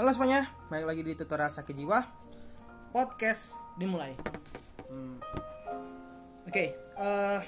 Halo 0.00 0.16
semuanya, 0.16 0.48
balik 0.72 0.88
lagi 0.88 1.02
di 1.04 1.12
tutorial 1.12 1.52
sakit 1.52 1.76
jiwa 1.76 2.00
podcast 2.88 3.60
dimulai. 3.76 4.16
Hmm. 4.88 5.20
Oke, 6.48 6.72
eh, 6.72 7.40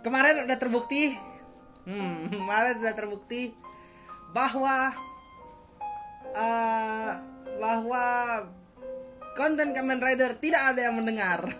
kemarin 0.00 0.48
udah 0.48 0.56
terbukti, 0.56 1.12
hmm, 1.84 2.24
kemarin 2.40 2.72
sudah 2.72 2.96
terbukti 2.96 3.52
bahwa 4.32 4.96
eh, 6.32 7.12
bahwa 7.60 8.04
konten 9.36 9.76
Kamen 9.76 10.00
Rider 10.00 10.40
tidak 10.40 10.72
ada 10.72 10.88
yang 10.88 10.96
mendengar. 10.96 11.44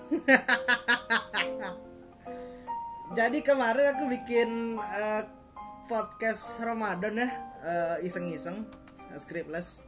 Jadi 3.20 3.44
kemarin 3.44 3.92
aku 3.92 4.08
bikin 4.08 4.80
eh, 4.80 5.28
podcast 5.84 6.56
Ramadan 6.64 7.28
ya, 7.28 7.49
eh, 7.64 7.96
iseng-iseng, 8.06 8.64
scriptless 9.16 9.84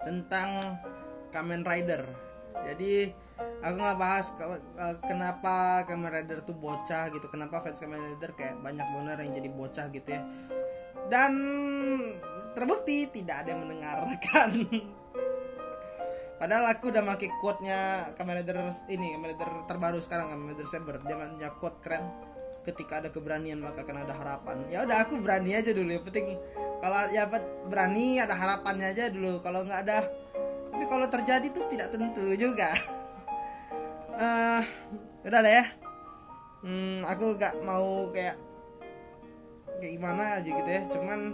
tentang 0.00 0.80
Kamen 1.30 1.62
Rider. 1.62 2.02
Jadi 2.66 3.12
aku 3.60 3.74
nggak 3.76 3.98
bahas 4.00 4.32
eh, 4.40 4.96
kenapa 5.04 5.84
Kamen 5.88 6.10
Rider 6.10 6.40
tuh 6.44 6.56
bocah 6.56 7.12
gitu, 7.12 7.26
kenapa 7.28 7.60
fans 7.60 7.80
Kamen 7.80 8.16
Rider 8.16 8.32
kayak 8.34 8.60
banyak 8.60 8.86
bener 8.96 9.16
yang 9.20 9.32
jadi 9.36 9.50
bocah 9.52 9.86
gitu 9.92 10.08
ya. 10.08 10.22
Dan 11.10 11.32
terbukti 12.54 13.08
tidak 13.10 13.46
ada 13.46 13.48
yang 13.54 13.62
mendengarkan. 13.66 14.48
Padahal 16.40 16.72
aku 16.72 16.88
udah 16.88 17.04
pakai 17.04 17.28
quote-nya 17.36 18.10
Kamen 18.16 18.40
Rider 18.40 18.56
ini, 18.88 19.12
Kamen 19.12 19.36
Rider 19.36 19.50
terbaru 19.68 20.00
sekarang 20.00 20.32
Kamen 20.32 20.56
Rider 20.56 20.64
Saber. 20.64 20.96
Dia 21.04 21.20
punya 21.20 21.52
quote 21.52 21.78
keren. 21.84 22.29
Ketika 22.60 23.00
ada 23.00 23.08
keberanian 23.08 23.60
maka 23.60 23.82
akan 23.82 24.04
ada 24.04 24.14
harapan. 24.16 24.68
Ya 24.68 24.84
udah 24.84 25.08
aku 25.08 25.20
berani 25.20 25.56
aja 25.56 25.72
dulu. 25.72 25.90
Yang 25.96 26.04
penting 26.12 26.26
kalau 26.80 27.00
ya 27.12 27.28
berani 27.68 28.20
ada 28.20 28.36
harapannya 28.36 28.92
aja 28.92 29.08
dulu. 29.08 29.40
Kalau 29.40 29.64
nggak 29.64 29.80
ada 29.88 30.20
tapi 30.70 30.84
kalau 30.86 31.06
terjadi 31.10 31.46
tuh 31.50 31.66
tidak 31.68 31.92
tentu 31.92 32.24
juga. 32.38 32.70
Eh, 34.20 34.62
udah 35.24 35.40
deh 35.40 35.48
ya. 35.48 35.64
Hmm, 36.60 37.08
aku 37.08 37.40
gak 37.40 37.56
mau 37.64 38.12
kayak 38.12 38.36
kayak 39.80 39.92
gimana 39.96 40.36
aja 40.36 40.44
gitu 40.44 40.68
ya. 40.68 40.84
Cuman 40.92 41.32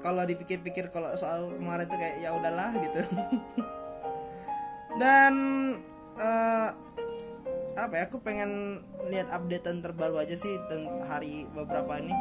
kalau 0.00 0.24
dipikir-pikir 0.24 0.88
kalau 0.88 1.12
soal 1.12 1.52
kemarin 1.52 1.84
tuh 1.84 2.00
kayak 2.00 2.24
ya 2.24 2.32
udahlah 2.32 2.72
gitu. 2.80 3.04
dan 5.02 5.34
eh, 6.16 6.68
apa 7.74 7.94
ya 7.98 8.02
aku 8.06 8.22
pengen 8.22 8.78
lihat 9.10 9.26
updatean 9.34 9.82
terbaru 9.82 10.22
aja 10.22 10.38
sih 10.38 10.54
hari 11.10 11.50
beberapa 11.50 11.98
ini. 11.98 12.14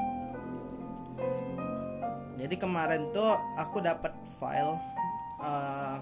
Jadi 2.41 2.55
kemarin 2.57 3.13
tuh 3.13 3.37
aku 3.61 3.79
dapat 3.79 4.11
file 4.41 4.75
eh, 5.45 5.95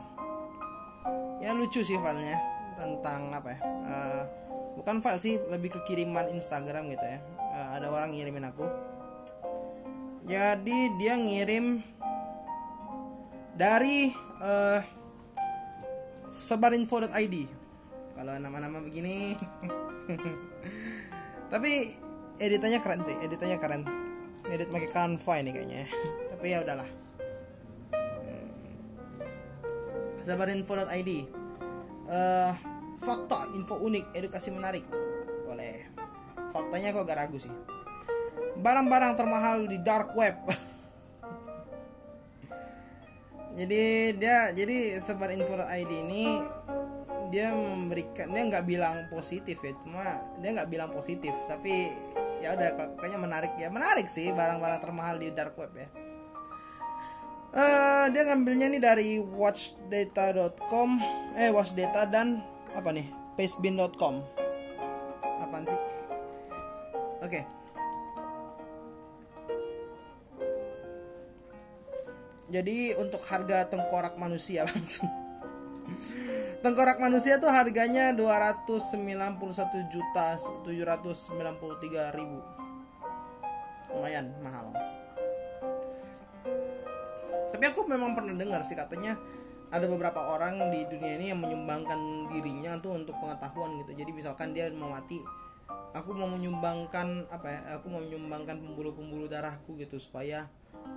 ya 1.44 1.52
lucu 1.52 1.84
sih 1.84 2.00
filenya 2.00 2.40
tentang 2.80 3.36
apa 3.36 3.50
ya 3.52 3.60
eh, 3.86 4.24
bukan 4.80 5.04
file 5.04 5.20
sih 5.20 5.36
lebih 5.52 5.76
ke 5.76 5.80
kiriman 5.84 6.32
Instagram 6.32 6.88
gitu 6.88 7.04
ya. 7.04 7.20
Eh, 7.52 7.68
ada 7.76 7.92
orang 7.92 8.16
ngirimin 8.16 8.48
aku. 8.48 8.66
Jadi 10.26 10.96
dia 10.96 11.20
ngirim 11.20 11.84
dari 13.60 14.16
eh, 14.42 14.80
sebarinfo.id 16.40 17.61
kalau 18.22 18.38
nama-nama 18.38 18.78
begini. 18.86 19.34
Tapi 21.52 21.90
editannya 22.38 22.78
keren 22.78 23.02
sih 23.02 23.18
editannya 23.18 23.58
keren. 23.58 23.82
Edit 24.46 24.70
pakai 24.70 24.94
Canva 24.94 25.34
ini 25.42 25.50
kayaknya. 25.50 25.82
Ya. 25.82 25.88
tapi 26.30 26.46
ya 26.54 26.62
udahlah. 26.62 26.90
Hmm. 27.94 28.50
sebarinfo.id 30.22 31.10
eh 32.10 32.52
fakta 33.02 33.40
info 33.58 33.82
unik 33.82 34.14
edukasi 34.14 34.54
menarik. 34.54 34.86
Boleh. 35.50 35.90
Faktanya 36.54 36.94
kok 36.94 37.10
agak 37.10 37.26
ragu 37.26 37.42
sih. 37.42 37.50
Barang-barang 38.62 39.18
termahal 39.18 39.66
di 39.66 39.82
dark 39.82 40.14
web. 40.14 40.38
Jadi 43.52 44.16
dia 44.16 44.56
jadi 44.56 44.96
sebar 44.96 45.28
info 45.36 45.60
ID 45.60 45.92
ini 46.08 46.40
dia 47.32 47.56
memberikan 47.56 48.28
dia 48.30 48.44
nggak 48.44 48.68
bilang 48.68 49.08
positif 49.08 49.58
ya 49.64 49.72
cuma 49.80 50.04
dia 50.44 50.52
nggak 50.52 50.70
bilang 50.70 50.92
positif 50.92 51.32
tapi 51.48 51.90
ya 52.42 52.58
udah 52.58 52.98
kayaknya 52.98 53.20
menarik 53.22 53.54
ya. 53.56 53.70
Menarik 53.70 54.10
sih 54.10 54.34
barang-barang 54.34 54.82
termahal 54.82 55.22
di 55.22 55.30
dark 55.32 55.54
web 55.56 55.72
ya. 55.78 55.88
Eh, 57.52 58.06
dia 58.16 58.24
ngambilnya 58.26 58.68
nih 58.74 58.82
dari 58.82 59.10
watchdata.com 59.22 60.90
eh 61.38 61.54
watchdata 61.54 62.10
dan 62.10 62.42
apa 62.74 62.90
nih? 62.92 63.08
pacebin.com 63.38 64.20
apaan 65.40 65.64
sih? 65.64 65.80
Oke. 67.22 67.42
Jadi 72.52 72.92
untuk 73.00 73.24
harga 73.32 73.72
tengkorak 73.72 74.20
manusia 74.20 74.64
langsung 74.68 75.08
tengkorak 76.62 77.02
manusia 77.02 77.42
tuh 77.42 77.50
harganya 77.50 78.14
291 78.14 79.90
juta 79.90 80.38
793 80.38 82.14
ribu. 82.14 82.40
Lumayan 83.92 84.30
mahal. 84.46 84.70
Tapi 87.52 87.64
aku 87.66 87.90
memang 87.90 88.14
pernah 88.14 88.38
dengar 88.38 88.62
sih 88.62 88.78
katanya 88.78 89.18
ada 89.74 89.90
beberapa 89.90 90.22
orang 90.38 90.70
di 90.70 90.86
dunia 90.86 91.18
ini 91.18 91.34
yang 91.34 91.42
menyumbangkan 91.42 92.30
dirinya 92.30 92.78
tuh 92.78 92.94
untuk 92.94 93.18
pengetahuan 93.18 93.82
gitu. 93.82 93.98
Jadi 93.98 94.12
misalkan 94.14 94.54
dia 94.54 94.70
mau 94.70 94.94
mati 94.94 95.18
aku 95.92 96.16
mau 96.16 96.30
menyumbangkan 96.30 97.28
apa 97.28 97.48
ya 97.52 97.60
aku 97.76 97.92
mau 97.92 98.00
menyumbangkan 98.00 98.64
pembuluh-pembuluh 98.64 99.28
darahku 99.28 99.76
gitu 99.76 100.00
supaya 100.00 100.48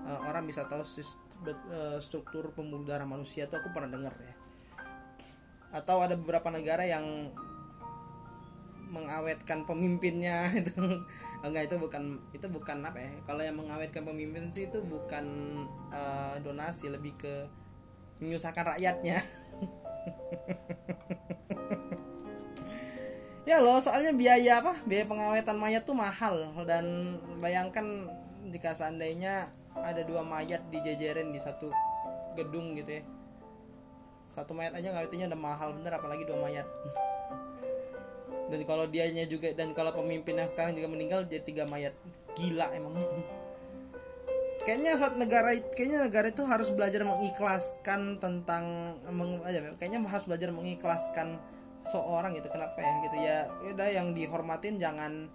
uh, 0.06 0.30
orang 0.30 0.46
bisa 0.46 0.70
tahu 0.70 0.86
uh, 0.86 1.98
struktur 1.98 2.54
pembuluh 2.54 2.86
darah 2.86 3.06
manusia 3.06 3.50
tuh 3.50 3.58
aku 3.58 3.74
pernah 3.74 3.90
dengar 3.90 4.14
ya 4.14 4.34
atau 5.74 6.06
ada 6.06 6.14
beberapa 6.14 6.54
negara 6.54 6.86
yang 6.86 7.34
mengawetkan 8.94 9.66
pemimpinnya 9.66 10.46
itu. 10.62 11.02
Enggak 11.42 11.66
itu 11.66 11.76
bukan 11.82 12.22
itu 12.30 12.46
bukan 12.46 12.86
apa 12.86 13.02
ya. 13.02 13.10
Kalau 13.26 13.42
yang 13.42 13.58
mengawetkan 13.58 14.06
pemimpin 14.06 14.48
sih 14.54 14.70
itu 14.70 14.78
bukan 14.86 15.26
uh, 15.90 16.38
donasi 16.46 16.94
lebih 16.94 17.10
ke 17.18 17.50
menyusahkan 18.22 18.78
rakyatnya. 18.78 19.18
Ya 23.44 23.60
loh 23.60 23.76
soalnya 23.76 24.16
biaya 24.16 24.64
apa? 24.64 24.72
Biaya 24.88 25.04
pengawetan 25.04 25.60
mayat 25.60 25.84
tuh 25.84 25.92
mahal. 25.92 26.48
Dan 26.64 27.20
bayangkan 27.44 28.08
jika 28.48 28.72
seandainya 28.72 29.52
ada 29.76 30.00
dua 30.00 30.24
mayat 30.24 30.64
dijejerin 30.72 31.28
di 31.28 31.36
satu 31.36 31.68
gedung 32.40 32.72
gitu 32.72 32.98
ya 32.98 33.02
satu 34.34 34.50
mayat 34.50 34.74
aja 34.74 34.90
ngawetinnya 34.90 35.30
udah 35.30 35.38
mahal 35.38 35.70
bener 35.78 35.94
apalagi 35.94 36.26
dua 36.26 36.42
mayat. 36.42 36.66
Dan 38.50 38.60
kalau 38.66 38.84
dianya 38.90 39.24
juga 39.30 39.54
dan 39.54 39.70
kalau 39.70 39.94
pemimpin 39.94 40.36
yang 40.36 40.50
sekarang 40.50 40.74
juga 40.74 40.90
meninggal 40.90 41.22
jadi 41.30 41.46
tiga 41.46 41.64
mayat. 41.70 41.94
Gila 42.34 42.66
emang. 42.74 42.98
Kayaknya 44.66 44.98
saat 44.98 45.14
negara 45.14 45.54
kayaknya 45.76 46.10
negara 46.10 46.34
itu 46.34 46.42
harus 46.42 46.74
belajar 46.74 47.06
mengikhlaskan 47.06 48.18
tentang 48.18 48.96
meng, 49.12 49.38
aja, 49.46 49.60
kayaknya 49.78 50.02
harus 50.02 50.26
belajar 50.26 50.50
mengikhlaskan 50.50 51.38
seorang 51.86 52.34
gitu 52.34 52.50
kenapa 52.50 52.74
ya 52.82 52.92
gitu. 53.06 53.16
Ya 53.22 53.38
udah 53.70 53.88
yang 53.92 54.18
dihormatin 54.18 54.82
jangan 54.82 55.30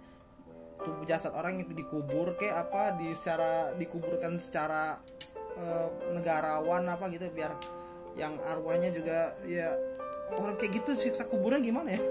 tubuh 0.84 1.04
jasad 1.08 1.32
orang 1.32 1.60
itu 1.60 1.72
dikubur 1.72 2.36
kayak 2.36 2.68
apa 2.68 3.00
di 3.00 3.12
secara 3.16 3.72
dikuburkan 3.76 4.36
secara 4.40 4.98
eh, 5.56 5.88
negarawan 6.12 6.88
apa 6.88 7.08
gitu 7.12 7.28
biar 7.32 7.79
yang 8.18 8.34
arwahnya 8.46 8.90
juga 8.90 9.34
ya 9.46 9.70
orang 10.38 10.56
kayak 10.58 10.82
gitu 10.82 10.94
siksa 10.94 11.26
kuburnya 11.26 11.62
gimana 11.62 11.94
ya? 11.94 12.02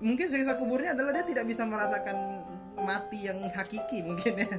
Mungkin 0.00 0.26
siksa 0.32 0.56
kuburnya 0.56 0.96
adalah 0.96 1.12
dia 1.12 1.24
tidak 1.28 1.44
bisa 1.44 1.68
merasakan 1.68 2.44
mati 2.80 3.28
yang 3.28 3.36
hakiki 3.52 4.00
mungkin 4.06 4.40
ya. 4.40 4.50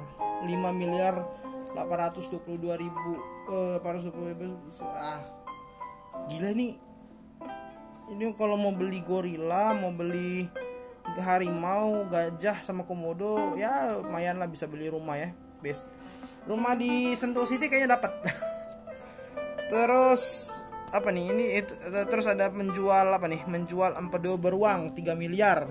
5 0.47 0.71
miliar 0.71 1.42
822 1.73 2.77
ribu 2.77 3.13
eh 3.49 3.77
820 3.81 4.33
ribu 4.33 4.55
ah 4.93 5.21
gila 6.29 6.53
nih. 6.53 6.77
Ini 8.13 8.35
kalau 8.35 8.59
mau 8.59 8.75
beli 8.75 9.01
gorila 9.01 9.73
mau 9.81 9.89
beli 9.95 10.45
harimau 11.17 12.07
gajah 12.07 12.61
sama 12.61 12.85
komodo 12.87 13.57
ya 13.57 13.99
lumayan 13.99 14.37
lah 14.39 14.47
bisa 14.47 14.69
beli 14.69 14.87
rumah 14.87 15.17
ya. 15.17 15.33
Best 15.59 15.87
rumah 16.45 16.75
di 16.75 17.15
Sentul 17.15 17.47
City 17.47 17.71
kayaknya 17.71 17.95
dapat 17.95 18.11
terus 19.71 20.23
apa 20.93 21.09
nih 21.09 21.25
ini 21.33 21.45
itu, 21.57 21.73
terus 22.05 22.29
ada 22.29 22.53
menjual 22.53 23.09
apa 23.09 23.25
nih 23.25 23.41
menjual 23.49 23.97
empedu 23.97 24.37
beruang 24.37 24.93
3 24.93 25.17
miliar. 25.17 25.65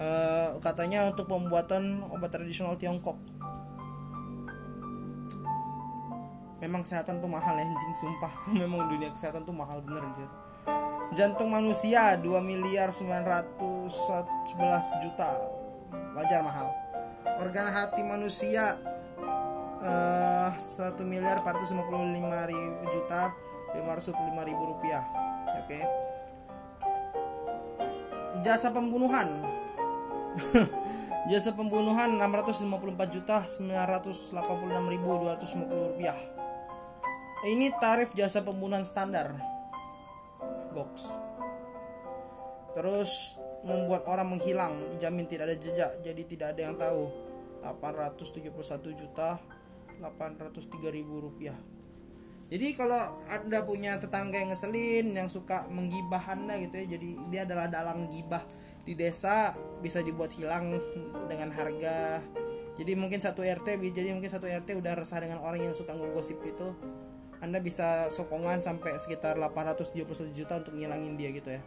Uh, 0.00 0.56
katanya 0.64 1.12
untuk 1.12 1.28
pembuatan 1.28 2.00
obat 2.08 2.32
tradisional 2.32 2.80
Tiongkok 2.80 3.20
memang 6.60 6.84
kesehatan 6.84 7.24
tuh 7.24 7.28
mahal 7.28 7.56
ya 7.56 7.64
anjing 7.64 7.94
sumpah. 7.96 8.32
Memang 8.60 8.86
dunia 8.92 9.08
kesehatan 9.10 9.48
tuh 9.48 9.56
mahal 9.56 9.80
bener 9.80 10.04
anjir. 10.04 10.28
Jantung 11.16 11.50
manusia 11.50 12.14
2 12.20 12.22
miliar 12.44 12.94
911 12.94 13.88
juta. 15.02 15.30
Wajar 16.14 16.40
mahal. 16.44 16.70
Organ 17.40 17.66
hati 17.72 18.04
manusia 18.06 18.78
uh, 19.82 20.54
1 20.54 20.94
miliar 21.08 21.42
455 21.42 21.82
ribu 22.52 22.82
juta 22.92 23.34
525 23.74 24.48
ribu 24.52 24.62
rupiah. 24.76 25.02
Oke. 25.58 25.66
Okay. 25.66 25.82
jasa 28.44 28.70
pembunuhan. 28.70 29.28
Jasa 31.28 31.52
pembunuhan 31.52 32.16
654 32.16 33.12
juta 33.12 33.44
986 33.44 34.40
ribu 34.88 35.20
250 35.20 35.68
rupiah 35.68 36.16
ini 37.48 37.72
tarif 37.80 38.12
jasa 38.12 38.44
pembunuhan 38.44 38.84
standar. 38.84 39.38
Gox 40.70 41.10
terus 42.70 43.34
membuat 43.66 44.06
orang 44.06 44.30
menghilang 44.30 44.94
dijamin 44.94 45.26
tidak 45.26 45.50
ada 45.50 45.56
jejak 45.58 45.90
jadi 46.00 46.22
tidak 46.24 46.46
ada 46.56 46.60
yang 46.70 46.76
tahu. 46.78 47.04
871 47.60 48.56
juta 48.96 49.36
803 50.00 50.96
ribu 50.96 51.20
rupiah. 51.20 51.56
Jadi 52.48 52.72
kalau 52.72 53.20
anda 53.28 53.62
punya 53.62 54.00
tetangga 54.00 54.40
yang 54.40 54.50
ngeselin 54.50 55.12
yang 55.12 55.28
suka 55.28 55.68
menggibah 55.68 56.24
anda 56.24 56.56
gitu 56.56 56.82
ya 56.82 56.96
jadi 56.96 57.08
dia 57.28 57.40
adalah 57.44 57.68
dalang 57.68 58.08
gibah 58.08 58.42
di 58.82 58.96
desa 58.96 59.52
bisa 59.84 60.00
dibuat 60.00 60.32
hilang 60.32 60.72
dengan 61.28 61.52
harga. 61.52 62.24
Jadi 62.80 62.96
mungkin 62.96 63.20
satu 63.20 63.44
RT 63.44 63.76
jadi 63.92 64.16
mungkin 64.16 64.32
satu 64.32 64.48
RT 64.48 64.80
udah 64.80 64.96
resah 64.96 65.20
dengan 65.20 65.44
orang 65.44 65.60
yang 65.60 65.76
suka 65.76 65.92
ngegosip 65.92 66.40
itu 66.48 66.72
anda 67.40 67.58
bisa 67.60 68.12
sokongan 68.12 68.60
sampai 68.60 69.00
sekitar 69.00 69.40
871 69.40 70.36
juta 70.36 70.60
untuk 70.60 70.76
ngilangin 70.76 71.16
dia 71.16 71.32
gitu 71.32 71.56
ya. 71.56 71.62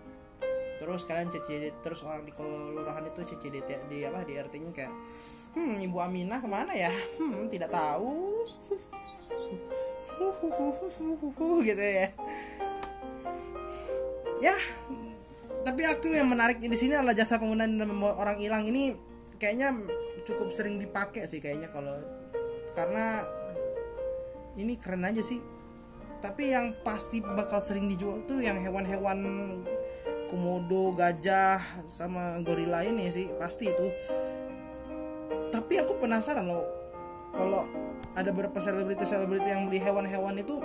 Terus 0.78 1.06
kalian 1.10 1.34
CCD 1.34 1.74
terus 1.82 2.06
orang 2.06 2.26
di 2.26 2.32
kelurahan 2.34 3.06
itu 3.06 3.22
CCD 3.34 3.66
di 3.90 4.06
apa 4.06 4.26
di 4.26 4.38
RT 4.38 4.54
nya 4.62 4.72
kayak 4.74 4.94
hmm 5.58 5.82
ibu 5.82 5.98
Aminah 5.98 6.40
ke 6.42 6.48
mana 6.50 6.74
ya? 6.74 6.92
Hmm 7.18 7.50
tidak 7.50 7.74
tahu. 7.74 8.44
Gitu 11.68 11.84
ya. 11.84 12.08
Ya 14.44 14.56
tapi 15.64 15.88
aku 15.88 16.12
yang 16.12 16.28
menarik 16.28 16.60
di 16.60 16.76
sini 16.76 17.00
adalah 17.00 17.16
jasa 17.16 17.40
penggunaan 17.40 17.80
dan 17.80 17.88
orang 18.04 18.36
hilang 18.36 18.68
ini 18.68 18.92
kayaknya 19.40 19.72
cukup 20.28 20.52
sering 20.52 20.76
dipakai 20.76 21.24
sih 21.24 21.40
kayaknya 21.40 21.72
kalau 21.72 21.96
karena 22.76 23.24
ini 24.60 24.76
keren 24.76 25.08
aja 25.08 25.24
sih 25.24 25.40
tapi 26.24 26.56
yang 26.56 26.72
pasti 26.88 27.20
bakal 27.20 27.60
sering 27.60 27.92
dijual 27.92 28.24
tuh 28.24 28.40
yang 28.40 28.56
hewan-hewan 28.56 29.20
komodo 30.32 30.96
gajah 30.96 31.60
sama 31.84 32.40
gorila 32.48 32.80
ini 32.88 33.12
sih 33.12 33.36
pasti 33.36 33.68
itu. 33.68 33.88
Tapi 35.52 35.84
aku 35.84 36.00
penasaran 36.00 36.48
loh 36.48 36.64
kalau 37.36 37.68
ada 38.16 38.32
beberapa 38.32 38.64
selebriti 38.64 39.04
selebriti 39.04 39.52
yang 39.52 39.68
beli 39.68 39.84
hewan-hewan 39.84 40.40
itu 40.40 40.64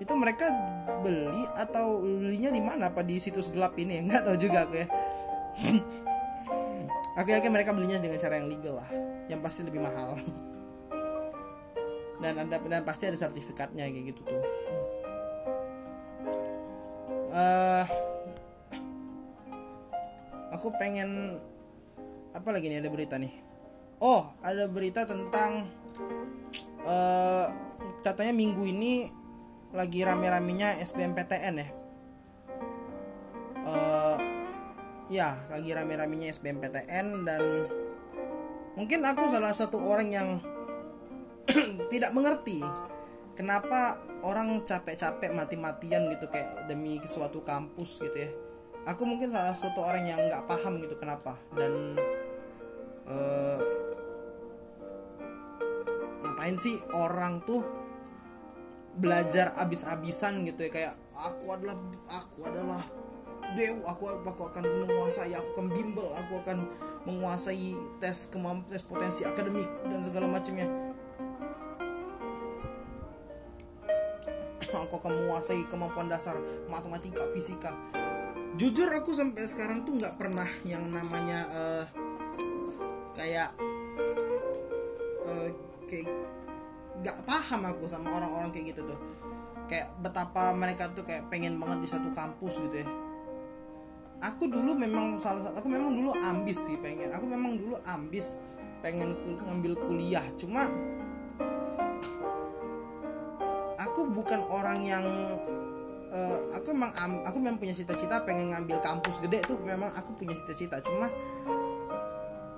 itu 0.00 0.12
mereka 0.16 0.48
beli 1.04 1.44
atau 1.60 2.00
belinya 2.00 2.48
di 2.48 2.64
mana? 2.64 2.88
Apa 2.88 3.04
di 3.04 3.20
situs 3.20 3.52
gelap 3.52 3.76
ini? 3.76 4.00
Nggak 4.08 4.24
tahu 4.24 4.40
juga 4.40 4.64
aku 4.64 4.74
ya. 4.80 4.88
Oke 7.18 7.34
oke 7.34 7.50
mereka 7.50 7.74
belinya 7.74 7.98
dengan 7.98 8.14
cara 8.14 8.38
yang 8.38 8.46
legal 8.46 8.78
lah. 8.78 8.86
Yang 9.26 9.40
pasti 9.42 9.60
lebih 9.66 9.82
mahal. 9.82 10.14
Dan 12.22 12.38
anda 12.38 12.62
dan 12.62 12.86
pasti 12.86 13.10
ada 13.10 13.18
sertifikatnya 13.18 13.90
kayak 13.90 14.14
gitu 14.14 14.22
tuh 14.22 14.38
uh, 17.32 17.84
aku 20.54 20.72
pengen 20.76 21.40
apa 22.32 22.48
lagi 22.52 22.70
nih 22.70 22.80
ada 22.80 22.90
berita 22.92 23.16
nih? 23.16 23.32
Oh 23.98 24.30
ada 24.44 24.70
berita 24.70 25.04
tentang 25.04 25.66
uh, 26.86 27.46
katanya 28.06 28.34
minggu 28.34 28.62
ini 28.68 29.10
lagi 29.74 30.00
rame-ramenya 30.06 30.80
SBMPTN 30.80 31.54
ya? 31.60 31.68
Uh, 33.68 34.16
ya 35.12 35.28
lagi 35.52 35.72
rame-ramenya 35.72 36.32
SBMPTN 36.32 37.06
dan 37.28 37.42
mungkin 38.78 39.02
aku 39.04 39.28
salah 39.28 39.52
satu 39.52 39.82
orang 39.82 40.08
yang 40.14 40.28
tidak 41.92 42.14
mengerti 42.14 42.62
kenapa 43.34 44.07
orang 44.22 44.66
capek-capek 44.66 45.30
mati-matian 45.30 46.10
gitu 46.10 46.26
kayak 46.26 46.66
demi 46.66 46.98
suatu 47.06 47.42
kampus 47.46 48.02
gitu 48.02 48.18
ya. 48.18 48.30
Aku 48.88 49.04
mungkin 49.04 49.28
salah 49.28 49.52
satu 49.52 49.84
orang 49.84 50.08
yang 50.08 50.20
nggak 50.26 50.48
paham 50.48 50.80
gitu 50.80 50.96
kenapa. 50.96 51.36
Dan 51.52 51.94
uh, 53.06 53.60
ngapain 56.24 56.56
sih 56.56 56.80
orang 56.96 57.44
tuh 57.44 57.62
belajar 58.98 59.54
abis-abisan 59.60 60.42
gitu 60.48 60.66
ya? 60.66 60.70
Kayak 60.72 60.94
aku 61.14 61.52
adalah 61.54 61.76
aku 62.10 62.38
adalah 62.48 62.82
dew 63.56 63.80
aku 63.86 64.12
aku 64.28 64.42
akan 64.44 64.64
menguasai 64.84 65.32
aku 65.32 65.48
akan 65.56 65.72
bimbel 65.72 66.04
aku 66.20 66.36
akan 66.44 66.68
menguasai 67.08 67.72
tes 67.96 68.28
kemampuan 68.28 68.68
tes 68.68 68.84
potensi 68.84 69.24
akademik 69.24 69.68
dan 69.88 70.04
segala 70.04 70.28
macamnya 70.28 70.68
akan 74.96 75.12
menguasai 75.12 75.68
kemampuan 75.68 76.08
dasar 76.08 76.40
matematika 76.72 77.28
fisika. 77.36 77.76
Jujur 78.56 78.88
aku 78.88 79.12
sampai 79.12 79.44
sekarang 79.44 79.84
tuh 79.84 80.00
nggak 80.00 80.16
pernah 80.16 80.48
yang 80.64 80.82
namanya 80.88 81.46
uh, 81.52 81.84
kayak 83.12 83.52
uh, 85.28 85.50
kayak 85.84 86.08
nggak 87.04 87.18
paham 87.22 87.60
aku 87.68 87.84
sama 87.86 88.16
orang-orang 88.18 88.50
kayak 88.50 88.72
gitu 88.74 88.88
tuh. 88.88 88.98
Kayak 89.68 89.92
betapa 90.00 90.56
mereka 90.56 90.88
tuh 90.96 91.04
kayak 91.04 91.28
pengen 91.28 91.60
banget 91.60 91.84
di 91.84 91.88
satu 91.92 92.08
kampus 92.16 92.58
gitu 92.64 92.82
ya. 92.82 92.88
Aku 94.18 94.50
dulu 94.50 94.74
memang 94.74 95.20
salah 95.22 95.44
satu 95.44 95.62
aku 95.62 95.68
memang 95.70 95.94
dulu 95.94 96.10
ambis 96.18 96.66
sih 96.66 96.74
pengen. 96.80 97.14
Aku 97.14 97.28
memang 97.28 97.54
dulu 97.54 97.78
ambis 97.86 98.40
pengen 98.82 99.14
ngambil 99.44 99.78
kuliah. 99.78 100.24
Cuma 100.34 100.66
bukan 104.12 104.40
orang 104.48 104.78
yang 104.84 105.04
uh, 106.12 106.38
aku 106.56 106.72
memang 106.72 106.92
aku 107.24 107.38
memang 107.40 107.58
punya 107.60 107.74
cita-cita 107.76 108.24
pengen 108.24 108.52
ngambil 108.52 108.80
kampus 108.80 109.20
gede 109.24 109.44
tuh 109.44 109.60
memang 109.62 109.92
aku 109.96 110.16
punya 110.16 110.32
cita-cita. 110.34 110.80
Cuma 110.80 111.08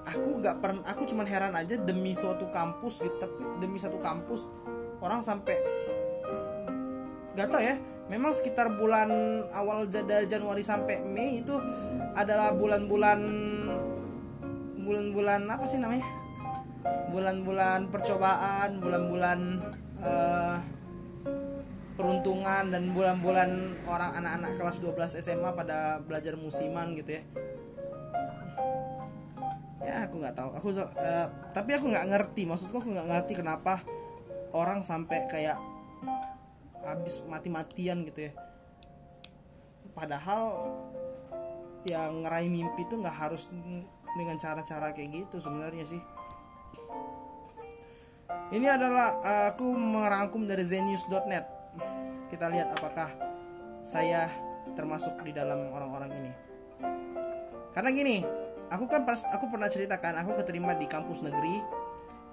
aku 0.07 0.42
nggak 0.42 0.57
pernah 0.59 0.83
aku 0.90 1.07
cuman 1.07 1.26
heran 1.26 1.54
aja 1.54 1.78
demi 1.78 2.16
suatu 2.16 2.49
kampus 2.50 3.04
gitu 3.04 3.16
tapi 3.21 3.38
demi 3.62 3.78
satu 3.78 4.00
kampus 4.00 4.49
orang 4.99 5.23
sampai 5.23 5.54
nggak 7.37 7.47
tau 7.47 7.62
ya 7.62 7.78
memang 8.11 8.35
sekitar 8.35 8.75
bulan 8.75 9.09
awal 9.54 9.87
dari 9.87 10.26
Januari 10.26 10.66
sampai 10.66 10.99
Mei 11.07 11.47
itu 11.47 11.54
adalah 12.19 12.50
bulan-bulan 12.59 13.21
bulan-bulan 14.83 15.47
apa 15.47 15.64
sih 15.71 15.78
namanya? 15.78 16.02
Bulan-bulan 17.14 17.87
percobaan 17.95 18.83
bulan-bulan 18.83 19.38
uh, 20.02 20.59
peruntungan 22.00 22.73
dan 22.73 22.97
bulan-bulan 22.97 23.76
orang 23.85 24.16
anak-anak 24.16 24.57
kelas 24.57 24.80
12 24.80 25.21
SMA 25.21 25.52
pada 25.52 26.00
belajar 26.00 26.33
musiman 26.40 26.97
gitu 26.97 27.21
ya. 27.21 27.23
Ya 29.85 30.09
aku 30.09 30.16
nggak 30.16 30.33
tahu. 30.33 30.50
Aku 30.57 30.73
uh, 30.73 31.28
tapi 31.52 31.76
aku 31.76 31.92
nggak 31.92 32.09
ngerti. 32.09 32.49
Maksudku 32.49 32.80
aku 32.80 32.88
nggak 32.88 33.04
ngerti 33.04 33.33
kenapa 33.37 33.85
orang 34.57 34.80
sampai 34.80 35.28
kayak 35.28 35.61
habis 36.80 37.21
mati-matian 37.28 38.09
gitu 38.09 38.33
ya. 38.33 38.33
Padahal 39.92 40.73
yang 41.85 42.25
ngeraih 42.25 42.49
mimpi 42.49 42.88
tuh 42.88 43.04
nggak 43.04 43.28
harus 43.28 43.52
dengan 44.16 44.40
cara-cara 44.40 44.97
kayak 44.97 45.28
gitu 45.28 45.37
sebenarnya 45.37 45.85
sih. 45.85 46.00
Ini 48.57 48.66
adalah 48.73 49.21
uh, 49.21 49.47
aku 49.52 49.69
merangkum 49.76 50.49
dari 50.49 50.64
zenius.net 50.64 51.60
kita 52.30 52.46
lihat 52.46 52.70
apakah 52.72 53.10
saya 53.82 54.30
termasuk 54.78 55.18
di 55.26 55.34
dalam 55.34 55.68
orang-orang 55.75 56.10
ini. 56.14 56.32
Karena 57.75 57.90
gini 57.90 58.22
aku 58.70 58.87
kan 58.87 59.02
pas 59.02 59.26
aku 59.34 59.50
pernah 59.50 59.66
ceritakan 59.66 60.22
aku 60.22 60.38
keterima 60.38 60.78
di 60.78 60.87
kampus 60.87 61.26
negeri 61.26 61.58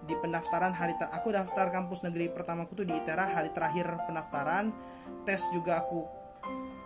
di 0.07 0.15
pendaftaran 0.23 0.71
hari 0.71 0.95
ter 0.95 1.09
aku 1.11 1.33
daftar 1.33 1.67
kampus 1.73 2.05
negeri 2.05 2.31
pertamaku 2.31 2.77
tuh 2.77 2.85
di 2.87 2.95
ITERA 2.95 3.27
hari 3.27 3.49
terakhir 3.51 3.89
pendaftaran 4.07 4.71
tes 5.27 5.41
juga 5.51 5.83
aku 5.83 6.05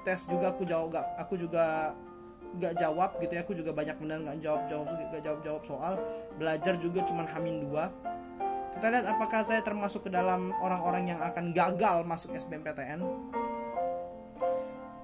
tes 0.02 0.26
juga 0.26 0.56
aku 0.56 0.66
jawab 0.66 0.96
gak 0.96 1.06
aku 1.22 1.38
juga 1.38 1.94
gak 2.58 2.74
jawab 2.82 3.16
gitu 3.22 3.32
ya 3.38 3.42
aku 3.46 3.54
juga 3.54 3.72
banyak 3.76 3.96
benar 4.02 4.18
gak 4.26 4.40
jawab 4.42 4.62
jawab 4.66 4.88
gak 5.14 5.22
jawab 5.22 5.40
jawab 5.46 5.64
soal 5.68 5.94
belajar 6.40 6.74
juga 6.82 7.06
cuman 7.06 7.30
hamin 7.30 7.70
dua 7.70 7.94
kita 8.78 8.86
lihat 8.88 9.06
apakah 9.12 9.44
saya 9.44 9.62
termasuk 9.62 10.08
ke 10.08 10.12
dalam 10.12 10.56
orang-orang 10.64 11.12
yang 11.12 11.20
akan 11.20 11.52
gagal 11.52 12.04
masuk 12.08 12.32
SBMPTN 12.36 13.04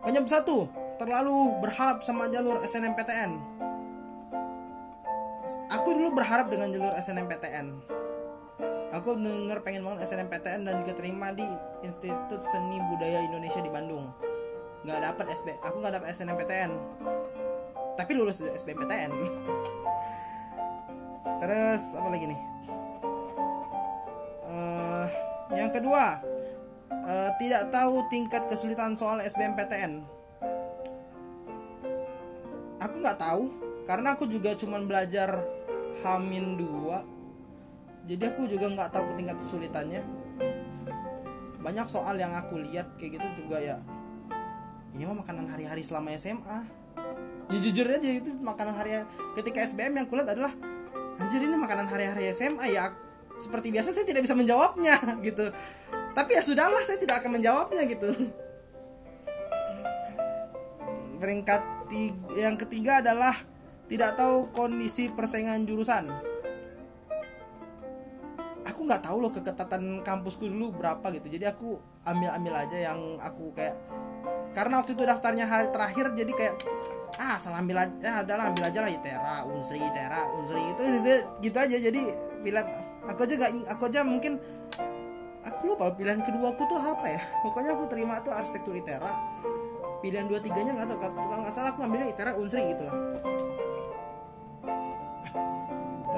penyebab 0.03 0.29
satu 0.29 0.67
terlalu 0.97 1.57
berharap 1.61 2.01
sama 2.01 2.31
jalur 2.31 2.63
SNMPTN 2.63 3.37
aku 5.71 5.89
dulu 5.93 6.15
berharap 6.15 6.47
dengan 6.47 6.71
jalur 6.71 6.93
SNMPTN 6.95 7.67
aku 8.95 9.19
bener-bener 9.19 9.59
pengen 9.61 9.83
banget 9.83 10.07
SNMPTN 10.09 10.61
dan 10.63 10.77
keterima 10.81 11.35
di 11.35 11.45
Institut 11.83 12.39
Seni 12.39 12.79
Budaya 12.87 13.19
Indonesia 13.27 13.59
di 13.59 13.69
Bandung. 13.69 14.09
Nggak 14.87 14.99
dapat 15.11 15.25
SB 15.37 15.59
aku 15.59 15.75
nggak 15.83 15.93
dapat 15.99 16.07
SNMPTN 16.15 16.71
tapi 17.97 18.13
lulus 18.13 18.45
SBMPTN 18.45 19.09
terus 21.41 21.83
apa 21.97 22.07
lagi 22.13 22.29
nih 22.29 22.39
uh, 24.47 25.05
yang 25.53 25.69
kedua 25.69 26.23
uh, 26.89 27.29
tidak 27.37 27.69
tahu 27.69 28.03
tingkat 28.09 28.47
kesulitan 28.47 28.95
soal 28.95 29.19
SBMPTN 29.21 30.01
aku 32.79 32.95
nggak 33.03 33.19
tahu 33.19 33.43
karena 33.87 34.15
aku 34.15 34.27
juga 34.27 34.55
cuman 34.55 34.87
belajar 34.87 35.43
Hamin 36.03 36.59
2 36.59 37.17
jadi 38.07 38.23
aku 38.31 38.47
juga 38.47 38.71
nggak 38.71 38.95
tahu 38.95 39.19
tingkat 39.19 39.35
kesulitannya. 39.35 39.99
Banyak 41.59 41.91
soal 41.91 42.15
yang 42.15 42.31
aku 42.39 42.55
lihat 42.55 42.95
kayak 42.95 43.19
gitu 43.19 43.43
juga 43.43 43.59
ya. 43.59 43.75
Ini 44.95 45.03
mah 45.03 45.19
makanan 45.19 45.51
hari-hari 45.51 45.83
selama 45.83 46.15
SMA 46.15 46.87
ya 47.47 47.57
jujur 47.63 47.87
aja 47.87 48.09
itu 48.11 48.43
makanan 48.43 48.75
hari 48.75 49.07
ketika 49.39 49.63
SBM 49.63 50.03
yang 50.03 50.07
kulihat 50.11 50.35
adalah 50.35 50.51
anjir 51.15 51.39
ini 51.39 51.55
makanan 51.55 51.87
hari-hari 51.87 52.27
SMA 52.35 52.75
ya 52.75 52.91
seperti 53.37 53.69
biasa 53.69 53.93
saya 53.93 54.05
tidak 54.05 54.25
bisa 54.25 54.33
menjawabnya 54.33 54.97
gitu. 55.27 55.45
Tapi 56.17 56.29
ya 56.33 56.41
sudahlah 56.41 56.81
saya 56.81 56.97
tidak 56.97 57.21
akan 57.21 57.37
menjawabnya 57.37 57.85
gitu. 57.85 58.09
Peringkat 61.17 61.61
yang 62.37 62.57
ketiga 62.57 63.01
adalah 63.01 63.33
tidak 63.87 64.19
tahu 64.19 64.51
kondisi 64.51 65.07
persaingan 65.13 65.63
jurusan. 65.63 66.09
Aku 68.67 68.83
nggak 68.83 69.07
tahu 69.07 69.17
loh 69.23 69.31
keketatan 69.31 70.03
kampusku 70.03 70.49
dulu 70.49 70.75
berapa 70.75 71.07
gitu. 71.15 71.31
Jadi 71.31 71.45
aku 71.47 71.79
ambil 72.03 72.33
ambil 72.35 72.53
aja 72.59 72.77
yang 72.91 72.99
aku 73.23 73.55
kayak 73.55 73.77
karena 74.51 74.81
waktu 74.81 74.97
itu 74.97 75.03
daftarnya 75.05 75.45
hari 75.45 75.69
terakhir 75.69 76.17
jadi 76.17 76.33
kayak 76.33 76.55
ah 77.17 77.37
salah 77.37 77.61
ambil 77.61 77.81
aja 77.81 77.93
ya 77.97 78.11
adalah 78.21 78.49
ambil 78.53 78.69
aja 78.69 78.79
lah 78.81 78.91
itera 78.93 79.45
unsri 79.49 79.81
itera 79.81 80.21
unsri 80.37 80.61
itu, 80.61 80.81
itu 81.01 81.13
gitu 81.45 81.57
aja. 81.57 81.77
Jadi 81.77 82.01
pilihan 82.43 82.67
aku 83.07 83.19
aja 83.23 83.33
gak 83.39 83.51
aku 83.71 83.83
aja 83.89 83.99
mungkin 84.03 84.37
aku 85.47 85.61
lupa 85.73 85.95
pilihan 85.95 86.21
kedua 86.21 86.53
aku 86.53 86.63
tuh 86.67 86.79
apa 86.79 87.05
ya 87.07 87.21
pokoknya 87.41 87.71
aku 87.73 87.83
terima 87.87 88.19
tuh 88.21 88.35
arsitektur 88.35 88.75
itera 88.75 89.11
pilihan 90.03 90.29
dua 90.29 90.37
tiganya 90.43 90.77
nggak 90.77 90.93
tahu 90.93 90.99
kalau 91.01 91.41
nggak 91.41 91.55
salah 91.55 91.73
aku 91.73 91.81
ambilnya 91.81 92.13
itera 92.13 92.37
unsri 92.37 92.61
gitu 92.75 92.85
lah 92.85 92.95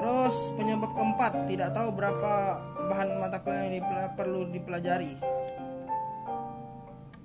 Terus 0.00 0.56
penyebab 0.56 0.96
keempat 0.96 1.44
tidak 1.44 1.76
tahu 1.76 1.92
berapa 1.92 2.32
bahan 2.88 3.20
mata 3.20 3.44
kuliah 3.44 3.68
yang 3.68 3.84
dipel 3.84 4.00
perlu 4.16 4.48
dipelajari. 4.48 5.12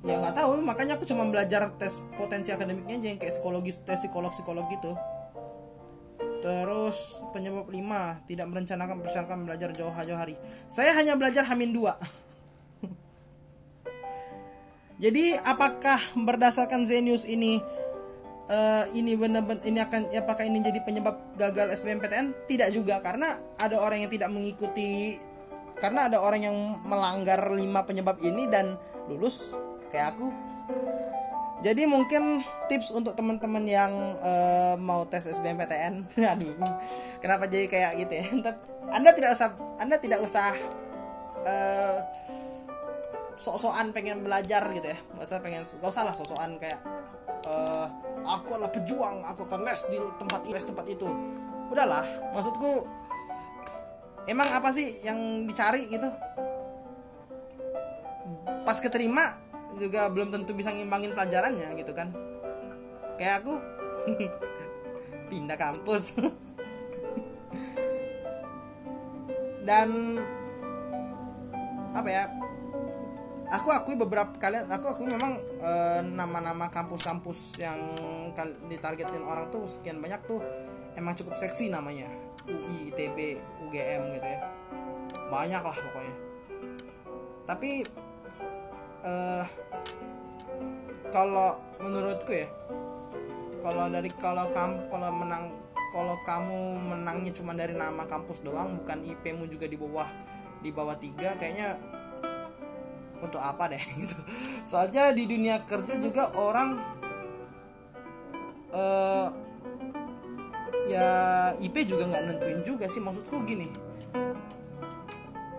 Ya 0.04 0.20
nggak 0.20 0.36
tahu, 0.36 0.60
makanya 0.60 1.00
aku 1.00 1.08
cuma 1.08 1.24
belajar 1.24 1.72
tes 1.80 2.04
potensi 2.20 2.52
akademiknya 2.52 3.00
aja 3.00 3.08
yang 3.16 3.20
kayak 3.24 3.32
psikologis, 3.32 3.80
tes 3.88 4.04
psikolog 4.04 4.28
psikolog 4.36 4.68
gitu. 4.68 4.92
Terus 6.46 7.26
penyebab 7.34 7.66
lima 7.74 8.22
tidak 8.30 8.46
merencanakan 8.54 9.02
persiapan 9.02 9.50
belajar 9.50 9.74
jauh-jauh 9.74 10.14
hari. 10.14 10.38
Saya 10.70 10.94
hanya 10.94 11.18
belajar 11.18 11.42
Hamin 11.50 11.74
dua. 11.74 11.98
Jadi 15.04 15.34
apakah 15.42 15.98
berdasarkan 16.14 16.86
Zenius 16.86 17.26
ini 17.26 17.58
uh, 18.46 18.86
ini 18.94 19.18
benar-benar 19.18 19.66
ini 19.66 19.82
akan 19.82 20.14
apakah 20.14 20.46
ini 20.46 20.62
jadi 20.62 20.86
penyebab 20.86 21.18
gagal 21.34 21.74
SBMPTN? 21.82 22.46
Tidak 22.46 22.70
juga 22.70 23.02
karena 23.02 23.42
ada 23.58 23.82
orang 23.82 24.06
yang 24.06 24.14
tidak 24.14 24.30
mengikuti 24.30 25.18
karena 25.82 26.14
ada 26.14 26.22
orang 26.22 26.46
yang 26.46 26.58
melanggar 26.86 27.42
lima 27.58 27.90
penyebab 27.90 28.22
ini 28.22 28.46
dan 28.54 28.78
lulus 29.10 29.58
kayak 29.90 30.14
aku. 30.14 30.30
Jadi 31.66 31.90
mungkin 31.90 32.46
tips 32.70 32.94
untuk 32.94 33.18
teman-teman 33.18 33.66
yang 33.66 33.90
uh, 34.22 34.78
mau 34.78 35.02
tes 35.10 35.26
SBMPTN, 35.26 36.06
aduh, 36.38 36.54
kenapa 37.18 37.50
jadi 37.50 37.66
kayak 37.66 37.92
gitu 38.06 38.14
ya? 38.22 38.26
Anda 39.02 39.18
tidak 39.18 39.34
usah, 39.34 39.58
Anda 39.82 39.98
tidak 39.98 40.22
usah 40.22 40.54
uh, 41.42 41.98
sok-sokan 43.34 43.98
pengen 43.98 44.22
belajar 44.22 44.62
gitu 44.78 44.94
ya, 44.94 44.98
nggak 45.18 45.26
usah 45.26 45.42
pengen, 45.42 45.66
nggak 45.66 45.90
usah 45.90 46.06
lah 46.06 46.14
sok-sokan 46.14 46.62
kayak 46.62 46.78
uh, 47.50 47.90
aku 48.30 48.62
adalah 48.62 48.70
pejuang 48.70 49.26
aku 49.26 49.50
akan 49.50 49.66
les 49.66 49.82
di 49.90 49.98
tempat 50.22 50.46
ini 50.46 50.54
les 50.54 50.66
tempat 50.70 50.86
itu. 50.86 51.10
Udahlah 51.74 52.06
maksudku 52.30 52.86
emang 54.30 54.54
apa 54.54 54.70
sih 54.70 55.02
yang 55.02 55.50
dicari 55.50 55.90
gitu? 55.90 56.14
Pas 58.70 58.78
keterima 58.78 59.45
juga 59.76 60.08
belum 60.12 60.32
tentu 60.32 60.54
bisa 60.56 60.72
ngimbangin 60.72 61.14
pelajarannya 61.14 61.76
gitu 61.76 61.92
kan. 61.92 62.16
Kayak 63.20 63.44
aku. 63.44 63.60
Pindah 65.32 65.58
kampus. 65.58 66.16
Dan 69.68 70.20
apa 71.96 72.10
ya 72.12 72.28
aku 73.50 73.72
akui 73.72 73.96
beberapa 73.96 74.36
kali 74.36 74.60
aku 74.68 74.86
aku 74.92 75.04
memang 75.08 75.40
e, 75.64 75.72
nama-nama 76.12 76.68
kampus-kampus 76.68 77.64
yang 77.64 77.80
ditargetin 78.68 79.24
orang 79.24 79.48
tuh 79.48 79.64
sekian 79.64 80.04
banyak 80.04 80.20
tuh 80.28 80.44
emang 81.00 81.16
cukup 81.16 81.40
seksi 81.40 81.70
namanya. 81.70 82.10
UI, 82.46 82.94
ITB, 82.94 83.42
UGM 83.66 84.02
gitu 84.18 84.28
ya. 84.28 84.40
Banyak 85.34 85.62
lah 85.66 85.74
pokoknya. 85.74 86.16
Tapi 87.50 87.82
e, 89.06 89.14
kalau 91.14 91.62
menurutku 91.80 92.34
ya 92.34 92.50
kalau 93.62 93.86
dari 93.90 94.10
kalau 94.18 94.46
kamu 94.50 94.76
kalau 94.90 95.10
menang 95.14 95.46
kalau 95.94 96.16
kamu 96.28 96.60
menangnya 96.82 97.32
cuma 97.32 97.56
dari 97.56 97.72
nama 97.72 98.04
kampus 98.04 98.44
doang 98.44 98.84
bukan 98.84 99.00
IP-mu 99.06 99.48
juga 99.48 99.70
di 99.70 99.78
bawah 99.80 100.10
di 100.60 100.70
bawah 100.74 100.98
tiga 100.98 101.38
kayaknya 101.38 101.78
untuk 103.24 103.40
apa 103.40 103.72
deh 103.72 103.80
gitu. 104.02 104.18
Soalnya 104.68 105.16
di 105.16 105.24
dunia 105.26 105.64
kerja 105.64 105.98
juga 105.98 106.36
orang 106.36 106.78
uh, 108.76 109.28
ya 110.86 111.10
IP 111.64 111.90
juga 111.90 112.12
nggak 112.12 112.24
nentuin 112.28 112.60
juga 112.62 112.86
sih. 112.92 113.00
Maksudku 113.00 113.46
gini 113.48 113.72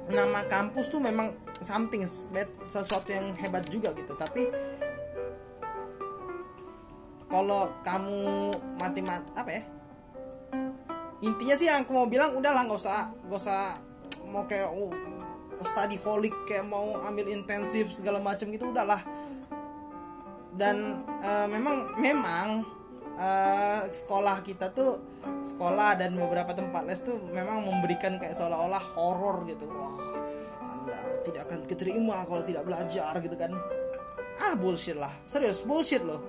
nama 0.06 0.46
kampus 0.46 0.86
tuh 0.86 1.02
memang 1.02 1.34
something 1.60 2.04
bad 2.32 2.48
sesuatu 2.68 3.08
yang 3.12 3.32
hebat 3.38 3.64
juga 3.68 3.92
gitu. 3.96 4.12
Tapi 4.16 4.48
kalau 7.26 7.72
kamu 7.82 8.54
mati 8.76 9.00
mat 9.02 9.24
apa 9.34 9.50
ya? 9.50 9.62
Intinya 11.24 11.54
sih 11.56 11.66
yang 11.66 11.84
aku 11.84 11.92
mau 11.96 12.06
bilang 12.06 12.36
udahlah 12.36 12.68
nggak 12.68 12.80
usah 12.80 13.10
nggak 13.26 13.40
usah 13.40 13.60
mau 14.28 14.44
kayak 14.44 14.68
oh, 14.74 14.92
study 15.64 15.96
holic 16.02 16.34
kayak 16.44 16.68
mau 16.68 17.00
ambil 17.08 17.26
intensif 17.32 17.90
segala 17.92 18.20
macam 18.20 18.52
gitu 18.52 18.70
udahlah. 18.70 19.00
Dan 20.56 21.04
uh, 21.20 21.46
memang 21.52 21.92
memang 22.00 22.64
uh, 23.16 23.80
sekolah 23.88 24.40
kita 24.44 24.72
tuh 24.72 25.00
sekolah 25.42 25.98
dan 25.98 26.16
beberapa 26.16 26.54
tempat 26.54 26.86
les 26.86 27.02
tuh 27.02 27.18
memang 27.32 27.64
memberikan 27.64 28.16
kayak 28.16 28.36
seolah-olah 28.36 28.80
horor 28.96 29.44
gitu. 29.48 29.68
Wah 29.68 30.15
tidak 31.26 31.50
akan 31.50 31.66
keterima 31.66 32.22
kalau 32.22 32.42
tidak 32.46 32.62
belajar 32.62 33.12
gitu 33.18 33.34
kan. 33.34 33.50
Ah 34.38 34.54
bullshit 34.54 34.94
lah. 34.94 35.10
Serius 35.26 35.66
bullshit 35.66 36.06
loh. 36.06 36.22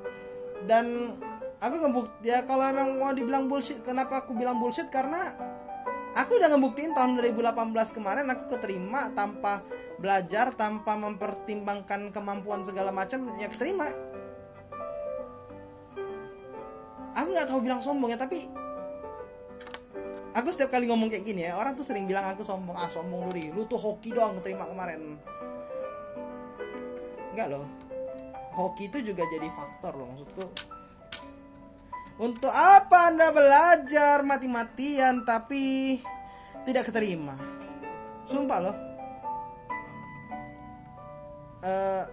Dan 0.65 1.13
aku 1.61 1.75
ngebuk 1.85 2.07
ya 2.25 2.41
kalau 2.49 2.65
emang 2.65 2.97
mau 2.97 3.13
dibilang 3.13 3.45
bullshit 3.45 3.85
kenapa 3.85 4.25
aku 4.25 4.33
bilang 4.33 4.57
bullshit? 4.57 4.89
Karena 4.89 5.21
aku 6.17 6.41
udah 6.41 6.49
ngebuktiin 6.49 6.97
tahun 6.97 7.21
2018 7.21 7.97
kemarin 7.97 8.25
aku 8.33 8.57
keterima 8.57 9.13
tanpa 9.13 9.61
belajar 10.01 10.53
tanpa 10.57 10.97
mempertimbangkan 10.97 12.09
kemampuan 12.09 12.65
segala 12.65 12.89
macam 12.89 13.29
ya 13.37 13.45
keterima. 13.53 13.85
Aku 17.17 17.33
nggak 17.33 17.49
tahu 17.49 17.59
bilang 17.65 17.81
sombong 17.81 18.13
ya 18.13 18.17
tapi 18.17 18.66
aku 20.37 20.53
setiap 20.53 20.69
kali 20.69 20.85
ngomong 20.85 21.09
kayak 21.09 21.25
gini 21.25 21.49
ya 21.49 21.57
orang 21.57 21.73
tuh 21.73 21.81
sering 21.81 22.05
bilang 22.05 22.29
aku 22.29 22.45
sombong. 22.45 22.77
Ah 22.77 22.85
sombong 22.85 23.25
lu 23.25 23.33
lu 23.33 23.61
tuh 23.65 23.81
hoki 23.81 24.13
doang 24.13 24.37
terima 24.45 24.69
kemarin. 24.69 25.17
Enggak 27.33 27.57
loh. 27.57 27.65
Hoki 28.53 28.93
itu 28.93 29.01
juga 29.01 29.25
jadi 29.25 29.49
faktor 29.49 29.97
loh 29.97 30.05
maksudku. 30.13 30.45
Untuk 32.17 32.49
apa 32.49 33.13
anda 33.13 33.29
belajar 33.29 34.25
mati-matian 34.25 35.25
tapi 35.25 35.97
tidak 36.65 36.89
keterima? 36.89 37.37
Sumpah 38.25 38.59
loh. 38.61 38.75
Uh, 41.57 42.05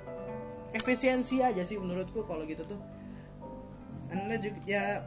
efisiensi 0.73 1.45
aja 1.45 1.61
sih 1.65 1.77
menurutku 1.77 2.25
kalau 2.25 2.45
gitu 2.49 2.65
tuh. 2.65 2.81
Anda 4.13 4.37
juga 4.41 4.61
ya 4.69 5.01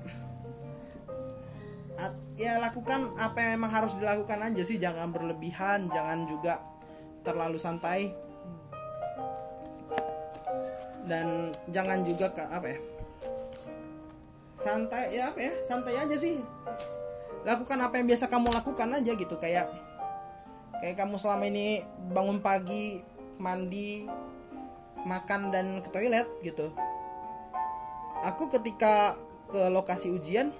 ya 2.37 2.61
lakukan 2.61 3.17
apa 3.17 3.41
yang 3.41 3.57
memang 3.57 3.71
harus 3.73 3.97
dilakukan 3.97 4.39
aja 4.41 4.61
sih. 4.61 4.77
Jangan 4.77 5.09
berlebihan 5.09 5.89
jangan 5.89 6.29
juga 6.29 6.61
terlalu 7.25 7.57
santai. 7.57 8.13
Dan 11.07 11.55
jangan 11.71 12.03
juga 12.03 12.35
ke 12.35 12.43
apa 12.51 12.67
ya 12.67 12.79
santai 14.57 15.13
ya 15.13 15.29
apa 15.31 15.39
ya 15.39 15.53
santai 15.63 15.95
aja 15.95 16.15
sih. 16.17 16.41
Lakukan 17.47 17.79
apa 17.79 18.01
yang 18.01 18.11
biasa 18.11 18.27
kamu 18.27 18.51
lakukan 18.51 18.89
aja 18.91 19.11
gitu. 19.15 19.35
Kayak 19.39 19.71
kayak 20.83 20.99
kamu 20.99 21.15
selama 21.15 21.47
ini 21.47 21.81
bangun 22.11 22.43
pagi 22.43 22.99
mandi 23.39 24.05
makan 25.07 25.53
dan 25.53 25.79
ke 25.79 25.89
toilet 25.93 26.27
gitu. 26.43 26.73
Aku 28.25 28.49
ketika 28.51 29.15
ke 29.47 29.71
lokasi 29.71 30.11
ujian 30.11 30.51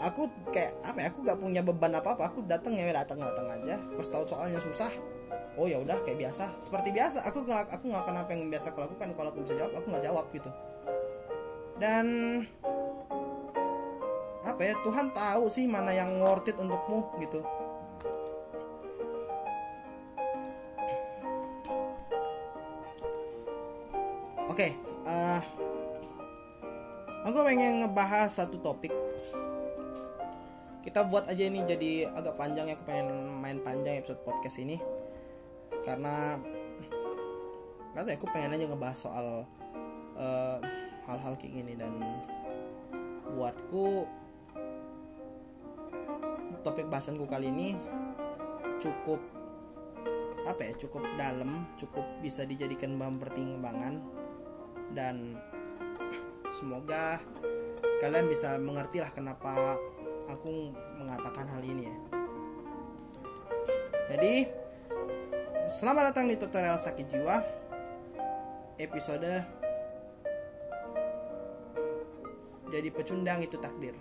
aku 0.00 0.32
kayak 0.50 0.72
apa 0.82 0.98
ya 1.04 1.06
aku 1.12 1.18
gak 1.22 1.38
punya 1.38 1.60
beban 1.60 1.92
apa 1.92 2.16
apa 2.16 2.32
aku 2.32 2.40
datang 2.48 2.72
ya 2.74 2.88
datang 2.92 3.20
datang 3.20 3.46
aja. 3.52 3.76
Pas 3.96 4.08
tahu 4.08 4.24
soalnya 4.24 4.58
susah 4.58 4.88
oh 5.60 5.68
ya 5.68 5.76
udah 5.80 6.00
kayak 6.08 6.18
biasa. 6.18 6.56
Seperti 6.56 6.90
biasa 6.96 7.28
aku 7.28 7.44
ngelak 7.44 7.68
aku 7.68 7.92
ngelakukan 7.92 8.16
apa 8.16 8.30
yang 8.32 8.48
biasa 8.48 8.72
aku 8.72 8.80
lakukan. 8.80 9.12
Kalau 9.12 9.28
aku 9.32 9.40
bisa 9.44 9.54
jawab 9.60 9.72
aku 9.76 9.86
nggak 9.92 10.04
jawab 10.08 10.26
gitu. 10.32 10.50
Dan 11.80 12.06
apa 14.40 14.60
ya 14.64 14.74
Tuhan 14.80 15.12
tahu 15.12 15.44
sih 15.52 15.68
mana 15.68 15.92
yang 15.92 16.16
worth 16.20 16.48
it 16.48 16.56
untukmu 16.56 17.08
gitu. 17.20 17.44
Oke 24.50 24.66
okay, 24.66 24.70
uh, 25.06 25.40
aku 27.22 27.38
pengen 27.46 27.86
ngebahas 27.86 28.28
satu 28.28 28.58
topik 28.58 28.90
kita 30.80 31.04
buat 31.04 31.28
aja 31.28 31.44
ini 31.44 31.60
jadi 31.68 32.08
agak 32.16 32.40
panjang 32.40 32.72
ya 32.72 32.74
aku 32.76 32.88
pengen 32.88 33.36
main 33.40 33.60
panjang 33.60 34.00
episode 34.00 34.24
podcast 34.24 34.56
ini. 34.64 34.80
Karena 35.84 36.40
tahu 37.92 38.08
ya, 38.08 38.16
aku 38.16 38.26
pengen 38.32 38.56
aja 38.56 38.64
ngebahas 38.64 38.98
soal 38.98 39.26
eh, 40.16 40.58
hal-hal 41.04 41.36
kayak 41.36 41.52
gini 41.52 41.72
dan 41.76 41.92
buatku 43.36 44.08
topik 46.60 46.92
bahasanku 46.92 47.24
kali 47.24 47.48
ini 47.48 47.72
cukup 48.84 49.16
apa 50.44 50.60
ya 50.60 50.72
cukup 50.76 51.00
dalam 51.16 51.64
cukup 51.80 52.04
bisa 52.24 52.48
dijadikan 52.48 52.96
bahan 52.96 53.20
pertimbangan. 53.20 54.00
Dan 54.96 55.36
semoga 56.56 57.20
kalian 58.00 58.26
bisa 58.32 58.56
mengerti 58.56 58.98
lah 58.98 59.12
kenapa 59.12 59.76
aku 60.30 60.70
mengatakan 60.98 61.46
hal 61.50 61.62
ini 61.62 61.90
ya. 61.90 61.96
Jadi 64.10 64.34
selamat 65.70 66.10
datang 66.10 66.26
di 66.26 66.34
tutorial 66.34 66.78
sakit 66.78 67.06
jiwa 67.06 67.36
episode 68.82 69.60
jadi 72.70 72.88
pecundang 72.94 73.42
itu 73.42 73.58
takdir. 73.58 73.94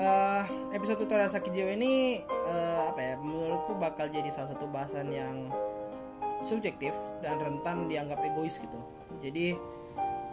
Uh, 0.00 0.44
episode 0.72 1.04
tutorial 1.04 1.28
sakit 1.28 1.52
jiwa 1.52 1.76
ini 1.76 2.24
uh, 2.24 2.88
apa 2.88 3.00
ya 3.00 3.14
menurutku 3.20 3.76
bakal 3.76 4.08
jadi 4.08 4.32
salah 4.32 4.56
satu 4.56 4.64
bahasan 4.72 5.12
yang 5.12 5.52
subjektif 6.40 6.96
dan 7.20 7.36
rentan 7.40 7.88
dianggap 7.92 8.20
egois 8.24 8.56
gitu. 8.56 8.80
Jadi 9.20 9.56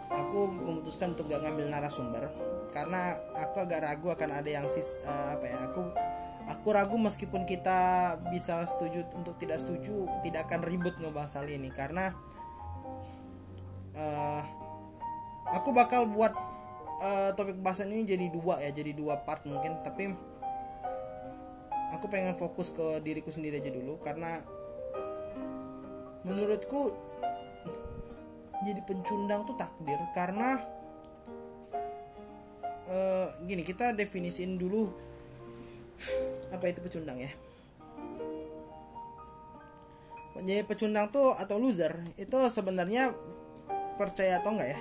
aku 0.08 0.48
memutuskan 0.48 1.12
untuk 1.12 1.28
gak 1.28 1.44
ngambil 1.44 1.68
narasumber 1.68 2.24
karena 2.72 3.16
aku 3.36 3.64
agak 3.64 3.80
ragu 3.84 4.08
akan 4.12 4.30
ada 4.40 4.48
yang 4.48 4.66
sis 4.68 5.00
uh, 5.04 5.36
apa 5.36 5.44
ya 5.48 5.58
aku 5.68 5.80
aku 6.48 6.68
ragu 6.72 6.96
meskipun 6.96 7.44
kita 7.44 8.16
bisa 8.32 8.64
setuju 8.68 9.04
untuk 9.16 9.36
tidak 9.40 9.60
setuju 9.60 10.08
tidak 10.24 10.48
akan 10.48 10.64
ribut 10.64 10.96
ngebahas 11.00 11.40
hal 11.40 11.48
ini 11.48 11.68
karena 11.72 12.12
uh, 13.96 14.42
aku 15.52 15.72
bakal 15.72 16.08
buat 16.08 16.32
uh, 17.00 17.30
topik 17.36 17.60
bahasan 17.60 17.92
ini 17.92 18.04
jadi 18.04 18.26
dua 18.32 18.60
ya 18.60 18.70
jadi 18.72 18.92
dua 18.96 19.20
part 19.24 19.44
mungkin 19.44 19.80
tapi 19.84 20.12
aku 21.92 22.06
pengen 22.12 22.36
fokus 22.36 22.72
ke 22.72 23.00
diriku 23.00 23.32
sendiri 23.32 23.60
aja 23.60 23.72
dulu 23.72 23.96
karena 24.04 24.44
menurutku 26.24 26.92
jadi 28.62 28.80
pencundang 28.82 29.46
tuh 29.46 29.54
takdir. 29.54 29.98
Karena 30.14 30.58
uh, 32.88 33.26
gini 33.44 33.62
kita 33.62 33.94
definisiin 33.94 34.58
dulu 34.58 34.90
apa 36.54 36.64
itu 36.70 36.80
pecundang 36.82 37.18
ya. 37.18 37.30
Jadi 40.38 40.62
pecundang 40.62 41.10
tuh 41.10 41.34
atau 41.34 41.58
loser 41.58 41.98
itu 42.14 42.38
sebenarnya 42.46 43.10
percaya 43.98 44.38
atau 44.38 44.54
enggak 44.54 44.70
ya? 44.70 44.80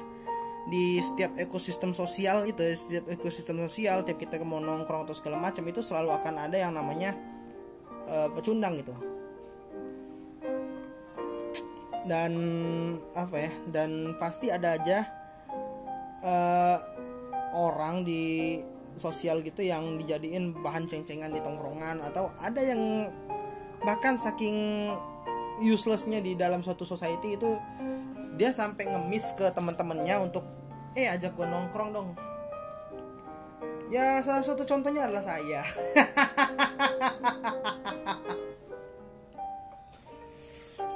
Di 0.68 1.02
setiap 1.02 1.34
ekosistem 1.42 1.98
sosial 1.98 2.46
itu 2.46 2.62
setiap 2.78 3.10
ekosistem 3.10 3.58
sosial 3.66 4.06
tiap 4.06 4.22
kita 4.22 4.38
mau 4.46 4.62
nongkrong 4.62 5.10
atau 5.10 5.18
segala 5.18 5.42
macam 5.42 5.66
itu 5.66 5.82
selalu 5.82 6.14
akan 6.14 6.46
ada 6.46 6.62
yang 6.62 6.78
namanya 6.78 7.18
uh, 8.06 8.30
pecundang 8.38 8.78
gitu 8.78 9.17
dan 12.08 12.34
apa 13.14 13.36
ya 13.48 13.52
dan 13.70 14.16
pasti 14.16 14.48
ada 14.50 14.80
aja 14.80 15.06
uh, 16.24 16.78
orang 17.54 18.08
di 18.08 18.58
sosial 18.98 19.46
gitu 19.46 19.62
yang 19.62 20.02
dijadiin 20.02 20.58
bahan 20.66 20.90
ceng-cengan 20.90 21.30
di 21.30 21.40
tongkrongan 21.44 22.02
atau 22.02 22.34
ada 22.42 22.58
yang 22.64 23.14
bahkan 23.86 24.18
saking 24.18 24.90
uselessnya 25.62 26.18
di 26.22 26.34
dalam 26.34 26.66
suatu 26.66 26.82
society 26.86 27.38
itu 27.38 27.62
dia 28.38 28.50
sampai 28.54 28.90
ngemis 28.90 29.38
ke 29.38 29.50
teman-temannya 29.54 30.16
untuk 30.22 30.46
eh 30.98 31.10
ajak 31.10 31.38
gue 31.38 31.46
nongkrong 31.46 31.94
dong. 31.94 32.10
Ya 33.88 34.20
salah 34.22 34.44
satu 34.46 34.66
contohnya 34.66 35.06
adalah 35.10 35.24
saya. 35.26 35.62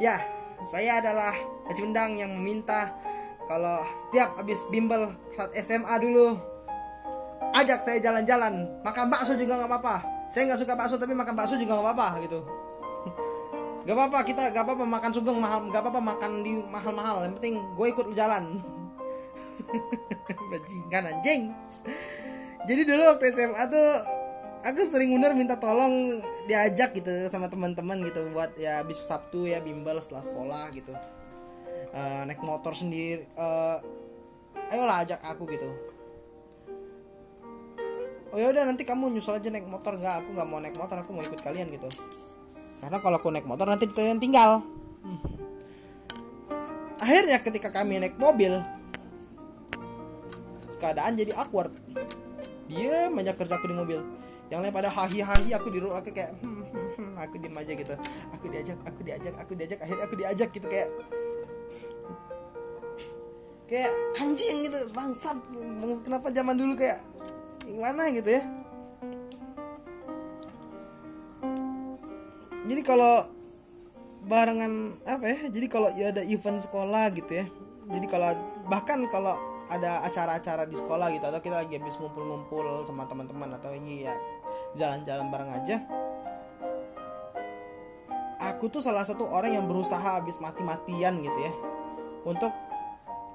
Ya 0.02 0.18
saya 0.72 1.04
adalah 1.04 1.36
pecundang 1.68 2.16
yang 2.16 2.32
meminta 2.40 2.96
kalau 3.44 3.84
setiap 3.92 4.40
habis 4.40 4.64
bimbel 4.72 5.12
saat 5.36 5.52
SMA 5.60 5.92
dulu 6.00 6.40
ajak 7.52 7.84
saya 7.84 8.00
jalan-jalan. 8.00 8.80
Makan 8.80 9.12
bakso 9.12 9.36
juga 9.36 9.60
nggak 9.60 9.68
apa-apa. 9.68 9.96
Saya 10.32 10.48
nggak 10.48 10.64
suka 10.64 10.74
bakso 10.80 10.96
tapi 10.96 11.12
makan 11.12 11.36
bakso 11.36 11.60
juga 11.60 11.76
nggak 11.76 11.88
apa-apa 11.92 12.08
gitu. 12.24 12.40
Gak 13.82 13.98
apa-apa 13.98 14.22
kita 14.30 14.54
gak 14.54 14.62
apa-apa 14.62 14.86
makan 14.86 15.10
sugeng 15.10 15.42
mahal 15.42 15.66
gak 15.74 15.82
apa-apa 15.82 16.06
makan 16.06 16.46
di 16.46 16.54
mahal-mahal. 16.70 17.26
Yang 17.26 17.42
penting 17.42 17.56
gue 17.74 17.88
ikut 17.90 18.14
jalan. 18.14 18.62
Bajingan 20.54 21.10
anjing. 21.10 21.42
Jadi 22.70 22.82
dulu 22.86 23.02
waktu 23.10 23.34
SMA 23.34 23.64
tuh 23.74 23.90
aku 24.62 24.86
sering 24.86 25.10
bener 25.18 25.34
minta 25.34 25.58
tolong 25.58 26.22
diajak 26.46 26.94
gitu 26.94 27.10
sama 27.30 27.50
teman-teman 27.50 27.98
gitu 28.06 28.30
buat 28.34 28.54
ya 28.58 28.86
habis 28.86 29.02
Sabtu 29.02 29.50
ya 29.50 29.58
bimbel 29.62 29.98
setelah 29.98 30.22
sekolah 30.22 30.66
gitu. 30.78 30.94
Uh, 31.92 32.24
naik 32.24 32.40
motor 32.40 32.72
sendiri 32.72 33.28
uh, 33.36 33.82
ayolah 34.72 35.04
ajak 35.04 35.20
aku 35.28 35.50
gitu. 35.50 35.68
Oh 38.32 38.40
ya 38.40 38.48
udah 38.48 38.64
nanti 38.64 38.88
kamu 38.88 39.12
nyusul 39.12 39.36
aja 39.36 39.52
naik 39.52 39.68
motor. 39.68 39.98
Nggak 39.98 40.24
aku 40.24 40.30
nggak 40.38 40.48
mau 40.48 40.60
naik 40.64 40.78
motor 40.78 40.98
aku 41.04 41.12
mau 41.12 41.26
ikut 41.26 41.42
kalian 41.42 41.68
gitu. 41.74 41.90
Karena 42.80 42.98
kalau 43.04 43.20
aku 43.20 43.28
naik 43.34 43.50
motor 43.50 43.68
nanti 43.68 43.90
kalian 43.90 44.22
tinggal. 44.22 44.64
Akhirnya 47.02 47.42
ketika 47.42 47.74
kami 47.74 47.98
naik 47.98 48.16
mobil 48.22 48.62
keadaan 50.80 51.18
jadi 51.18 51.34
awkward. 51.36 51.74
Dia 52.72 53.12
banyak 53.12 53.36
kerja 53.36 53.60
aku 53.60 53.68
di 53.68 53.76
mobil 53.76 54.00
yang 54.52 54.60
lain 54.60 54.76
pada 54.76 54.92
hahi 54.92 55.24
hahi 55.24 55.56
aku 55.56 55.72
di 55.72 55.80
rumah 55.80 56.04
aku 56.04 56.12
kayak 56.12 56.36
hmm, 56.44 56.62
hmm, 56.68 56.88
hmm, 57.00 57.12
aku 57.18 57.36
diem 57.40 57.56
aja 57.56 57.72
gitu. 57.72 57.96
Aku 58.36 58.46
diajak 58.52 58.78
aku 58.84 59.00
diajak 59.02 59.34
aku 59.40 59.52
diajak 59.56 59.80
akhirnya 59.80 60.04
aku 60.04 60.16
diajak 60.20 60.50
gitu 60.52 60.68
kayak 60.68 60.90
kayak 63.72 63.92
anjing 64.20 64.68
gitu 64.68 64.80
bangsat 64.92 65.40
kenapa 66.04 66.28
zaman 66.36 66.60
dulu 66.60 66.76
kayak 66.76 67.00
gimana 67.64 68.12
gitu 68.12 68.30
ya? 68.36 68.44
Jadi 72.68 72.82
kalau 72.84 73.26
barengan 74.28 74.94
apa 75.10 75.26
ya 75.26 75.38
jadi 75.50 75.66
kalau 75.66 75.90
ya 75.98 76.14
ada 76.14 76.22
event 76.22 76.62
sekolah 76.62 77.10
gitu 77.18 77.42
ya 77.42 77.46
jadi 77.90 78.06
kalau 78.06 78.30
bahkan 78.70 79.10
kalau 79.10 79.34
ada 79.72 80.04
acara-acara 80.06 80.68
di 80.68 80.76
sekolah 80.76 81.10
gitu 81.16 81.26
atau 81.26 81.40
kita 81.40 81.64
lagi 81.64 81.80
habis 81.80 81.96
ngumpul-ngumpul 81.98 82.86
sama 82.86 83.08
teman-teman 83.08 83.56
atau 83.56 83.72
ini 83.72 84.06
ya 84.06 84.14
jalan-jalan 84.76 85.28
bareng 85.28 85.52
aja. 85.52 85.78
Aku 88.42 88.74
tuh 88.74 88.82
salah 88.82 89.06
satu 89.06 89.30
orang 89.30 89.54
yang 89.54 89.66
berusaha 89.70 90.02
habis 90.02 90.42
mati-matian 90.42 91.22
gitu 91.22 91.40
ya 91.40 91.54
untuk 92.26 92.50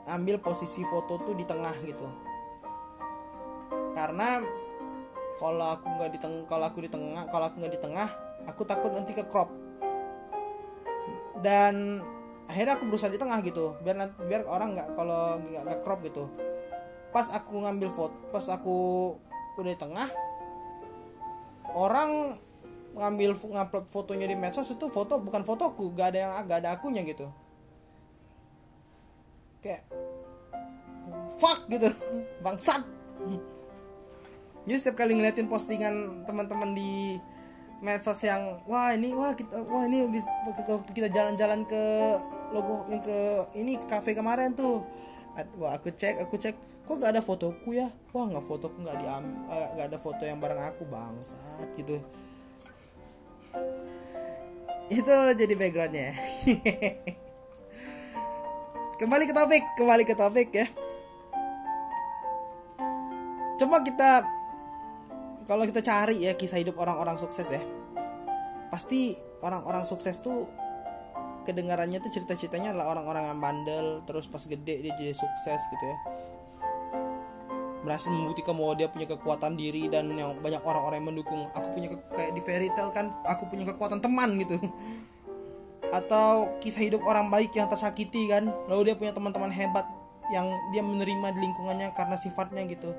ambil 0.06 0.38
posisi 0.38 0.82
foto 0.86 1.18
tuh 1.22 1.34
di 1.34 1.46
tengah 1.46 1.74
gitu. 1.82 2.06
Karena 3.94 4.42
kalau 5.38 5.78
aku 5.78 5.86
nggak 5.94 6.10
di 6.10 6.18
tengah 6.18 6.42
kalau 6.50 6.64
aku 6.66 6.78
di 6.82 6.90
tengah 6.90 7.22
kalau 7.30 7.46
aku 7.50 7.56
nggak 7.62 7.74
di 7.78 7.80
tengah 7.82 8.08
aku 8.50 8.62
takut 8.66 8.90
nanti 8.94 9.14
ke 9.14 9.26
crop. 9.30 9.50
Dan 11.38 12.02
akhirnya 12.50 12.78
aku 12.78 12.90
berusaha 12.90 13.10
di 13.10 13.18
tengah 13.18 13.38
gitu 13.46 13.78
biar 13.82 14.10
biar 14.26 14.42
orang 14.46 14.74
nggak 14.74 14.88
kalau 14.98 15.38
nggak 15.38 15.86
crop 15.86 16.02
gitu. 16.02 16.26
Pas 17.14 17.30
aku 17.30 17.62
ngambil 17.62 17.90
foto 17.94 18.16
pas 18.34 18.46
aku 18.50 18.76
udah 19.56 19.70
di 19.70 19.78
tengah 19.78 20.25
orang 21.74 22.36
ngambil 22.96 23.36
ngupload 23.36 23.86
fotonya 23.92 24.24
di 24.24 24.36
medsos 24.38 24.72
itu 24.72 24.88
foto 24.88 25.20
bukan 25.20 25.44
fotoku 25.44 25.92
gak 25.92 26.16
ada 26.16 26.18
yang 26.24 26.32
gak 26.48 26.58
ada 26.64 26.76
akunya 26.76 27.04
gitu. 27.04 27.28
Kayak 29.60 29.84
fuck 31.36 31.68
gitu 31.68 31.92
bangsat. 32.44 32.82
Jadi 34.66 34.76
setiap 34.82 34.98
kali 34.98 35.14
ngeliatin 35.14 35.46
postingan 35.46 36.26
teman-teman 36.26 36.74
di 36.74 37.20
medsos 37.84 38.18
yang 38.24 38.64
wah 38.66 38.90
ini 38.96 39.12
wah 39.12 39.36
kita 39.36 39.62
wah 39.68 39.84
ini 39.86 40.08
kita 40.90 41.06
jalan-jalan 41.12 41.62
ke 41.68 41.82
logo 42.50 42.88
yang 42.90 42.98
ke 43.04 43.18
ini 43.54 43.78
ke 43.78 43.86
cafe 43.86 44.16
kemarin 44.16 44.56
tuh. 44.56 44.82
Wah 45.60 45.76
aku 45.76 45.92
cek 45.92 46.24
aku 46.26 46.40
cek 46.40 46.56
kok 46.86 47.02
gak 47.02 47.18
ada 47.18 47.22
fotoku 47.22 47.74
ya? 47.74 47.90
Wah 48.14 48.30
nggak 48.30 48.46
fotoku 48.46 48.78
nggak 48.78 49.02
diambil 49.02 49.34
uh, 49.50 49.68
nggak 49.74 49.86
ada 49.90 49.98
foto 49.98 50.22
yang 50.22 50.38
bareng 50.38 50.62
aku 50.62 50.86
bangsat 50.86 51.66
gitu. 51.74 51.98
Itu 54.86 55.14
jadi 55.34 55.54
backgroundnya. 55.58 56.14
Kembali 59.02 59.28
ke 59.28 59.34
topik 59.34 59.62
kembali 59.76 60.02
ke 60.08 60.14
topik 60.16 60.48
ya. 60.54 60.66
Coba 63.60 63.84
kita 63.84 64.24
kalau 65.46 65.64
kita 65.66 65.80
cari 65.80 66.26
ya 66.26 66.34
kisah 66.34 66.58
hidup 66.58 66.74
orang-orang 66.78 67.18
sukses 67.22 67.50
ya 67.50 67.62
pasti 68.66 69.14
orang-orang 69.40 69.86
sukses 69.86 70.18
tuh 70.18 70.50
kedengarannya 71.46 72.02
tuh 72.02 72.10
cerita-ceritanya 72.10 72.74
adalah 72.74 72.98
orang-orang 72.98 73.30
yang 73.30 73.38
bandel 73.38 73.86
terus 74.02 74.26
pas 74.26 74.42
gede 74.42 74.82
dia 74.82 74.92
jadi 74.98 75.14
sukses 75.14 75.60
gitu 75.70 75.84
ya 75.86 75.96
berhasil 77.86 78.10
membuktikan 78.10 78.58
bahwa 78.58 78.74
dia 78.74 78.90
punya 78.90 79.06
kekuatan 79.06 79.54
diri 79.54 79.86
dan 79.86 80.10
yang 80.18 80.34
banyak 80.42 80.58
orang-orang 80.66 80.98
yang 80.98 81.08
mendukung. 81.14 81.46
Aku 81.54 81.70
punya 81.70 81.94
kayak 82.10 82.34
di 82.34 82.42
fairy 82.42 82.66
tale 82.74 82.90
kan 82.90 83.14
aku 83.22 83.46
punya 83.46 83.62
kekuatan 83.70 84.02
teman 84.02 84.34
gitu. 84.42 84.58
Atau 85.98 86.58
kisah 86.58 86.82
hidup 86.82 87.06
orang 87.06 87.30
baik 87.30 87.54
yang 87.54 87.70
tersakiti 87.70 88.26
kan 88.26 88.50
lalu 88.66 88.90
dia 88.90 88.94
punya 88.98 89.14
teman-teman 89.14 89.54
hebat 89.54 89.86
yang 90.34 90.50
dia 90.74 90.82
menerima 90.82 91.38
di 91.38 91.40
lingkungannya 91.46 91.94
karena 91.94 92.18
sifatnya 92.18 92.66
gitu. 92.66 92.90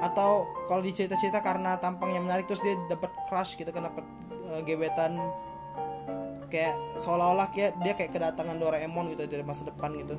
Atau 0.00 0.48
kalau 0.72 0.80
dicerita-cerita 0.80 1.44
karena 1.44 1.76
tampangnya 1.76 2.24
menarik 2.24 2.48
terus 2.48 2.64
dia 2.64 2.80
dapat 2.88 3.12
crush 3.28 3.60
gitu 3.60 3.68
kan 3.68 3.92
dapat 3.92 4.08
uh, 4.48 4.64
gebetan. 4.64 5.20
Kayak 6.48 6.80
seolah-olah 6.96 7.52
kayak 7.52 7.76
dia 7.84 7.92
kayak 7.92 8.12
kedatangan 8.16 8.56
Doraemon 8.56 9.12
gitu 9.12 9.28
dari 9.28 9.44
masa 9.44 9.68
depan 9.68 9.92
gitu 9.96 10.16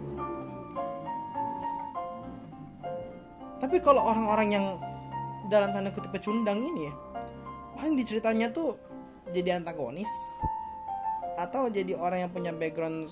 tapi 3.74 3.82
kalau 3.82 4.06
orang-orang 4.06 4.54
yang 4.54 4.66
dalam 5.50 5.74
tanda 5.74 5.90
kutip 5.90 6.14
pecundang 6.14 6.62
ini 6.62 6.86
ya 6.86 6.94
paling 7.74 7.98
diceritanya 7.98 8.54
tuh 8.54 8.78
jadi 9.34 9.58
antagonis 9.58 10.14
atau 11.42 11.74
jadi 11.74 11.98
orang 11.98 12.22
yang 12.22 12.30
punya 12.30 12.54
background 12.54 13.10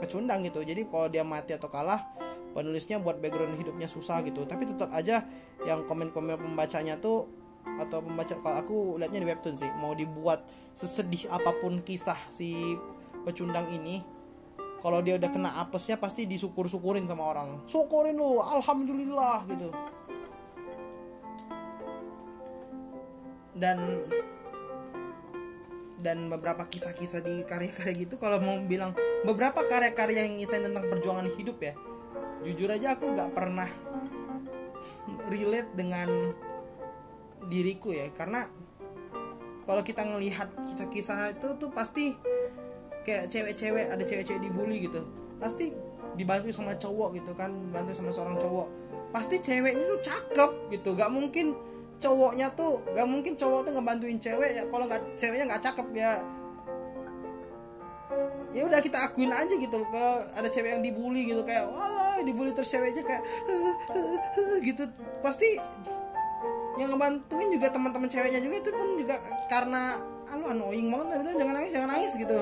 pecundang 0.00 0.40
gitu. 0.48 0.64
Jadi 0.64 0.88
kalau 0.88 1.12
dia 1.12 1.28
mati 1.28 1.52
atau 1.52 1.68
kalah 1.68 2.08
penulisnya 2.56 2.96
buat 3.04 3.20
background 3.20 3.60
hidupnya 3.60 3.84
susah 3.84 4.24
gitu. 4.24 4.48
Tapi 4.48 4.64
tetap 4.64 4.88
aja 4.96 5.28
yang 5.68 5.84
komen-komen 5.84 6.40
pembacanya 6.40 6.96
tuh 6.96 7.28
atau 7.76 8.00
pembaca 8.00 8.32
kalau 8.40 8.56
aku 8.56 8.76
lihatnya 8.96 9.20
di 9.20 9.28
webtoon 9.28 9.60
sih 9.60 9.68
mau 9.76 9.92
dibuat 9.92 10.40
sesedih 10.72 11.28
apa 11.28 11.52
pun 11.60 11.84
kisah 11.84 12.16
si 12.32 12.80
pecundang 13.28 13.68
ini 13.76 14.00
kalau 14.78 15.02
dia 15.02 15.18
udah 15.18 15.30
kena 15.30 15.50
apesnya 15.62 15.98
pasti 15.98 16.26
disyukur-syukurin 16.26 17.06
sama 17.06 17.26
orang. 17.26 17.62
Syukurin 17.66 18.14
lu 18.14 18.38
alhamdulillah 18.38 19.46
gitu. 19.50 19.68
Dan 23.58 23.78
dan 25.98 26.30
beberapa 26.30 26.62
kisah-kisah 26.70 27.26
di 27.26 27.42
karya-karya 27.42 28.06
gitu 28.06 28.22
kalau 28.22 28.38
mau 28.38 28.54
bilang 28.70 28.94
beberapa 29.26 29.66
karya-karya 29.66 30.30
yang 30.30 30.38
ngisain 30.38 30.62
tentang 30.62 30.86
perjuangan 30.86 31.26
hidup 31.34 31.58
ya 31.58 31.74
jujur 32.46 32.70
aja 32.70 32.94
aku 32.94 33.18
nggak 33.18 33.34
pernah 33.34 33.66
relate 35.28 35.70
dengan 35.74 36.08
diriku 37.48 37.92
ya. 37.92 38.08
Karena 38.12 38.44
kalau 39.64 39.82
kita 39.84 40.04
ngelihat 40.04 40.48
kisah-kisah 40.64 41.36
itu 41.36 41.48
tuh 41.60 41.70
pasti 41.72 42.16
kayak 43.08 43.24
cewek-cewek 43.32 43.88
ada 43.88 44.04
cewek-cewek 44.04 44.40
dibully 44.44 44.84
gitu. 44.84 45.00
Pasti 45.40 45.72
dibantu 46.20 46.52
sama 46.52 46.76
cowok 46.76 47.16
gitu 47.16 47.32
kan 47.32 47.48
bantu 47.72 47.96
sama 47.96 48.12
seorang 48.12 48.36
cowok. 48.36 48.68
Pasti 49.08 49.40
ceweknya 49.40 49.96
tuh 49.96 50.00
cakep 50.04 50.50
gitu 50.76 50.92
gak 50.92 51.08
mungkin 51.08 51.56
cowoknya 51.98 52.52
tuh 52.52 52.84
gak 52.92 53.08
mungkin 53.08 53.32
cowok 53.40 53.60
tuh 53.64 53.72
ngebantuin 53.72 54.20
cewek 54.20 54.50
ya 54.60 54.62
kalau 54.68 54.84
nggak 54.84 55.02
ceweknya 55.16 55.44
nggak 55.48 55.62
cakep 55.64 55.88
ya. 55.96 56.12
Ya 58.52 58.62
udah 58.68 58.80
kita 58.84 58.98
akuin 59.08 59.32
aja 59.32 59.54
gitu 59.56 59.78
ke 59.88 60.04
ada 60.36 60.48
cewek 60.52 60.76
yang 60.76 60.84
dibully 60.84 61.32
gitu 61.32 61.40
kayak 61.48 61.64
wah 61.72 62.20
dibully 62.20 62.52
terus 62.52 62.68
ceweknya 62.68 63.00
kayak 63.00 63.24
gitu. 64.68 64.84
Pasti 65.24 65.56
yang 66.78 66.94
ngebantuin 66.94 67.48
juga 67.50 67.74
teman-teman 67.74 68.06
ceweknya 68.06 68.38
juga 68.38 68.56
itu 68.62 68.70
pun 68.70 68.88
juga 68.94 69.16
karena 69.50 69.98
alu 70.30 70.44
annoying 70.52 70.88
banget 70.92 71.24
udah 71.24 71.34
jangan 71.34 71.54
nangis 71.58 71.70
jangan 71.74 71.90
nangis 71.90 72.12
gitu 72.14 72.40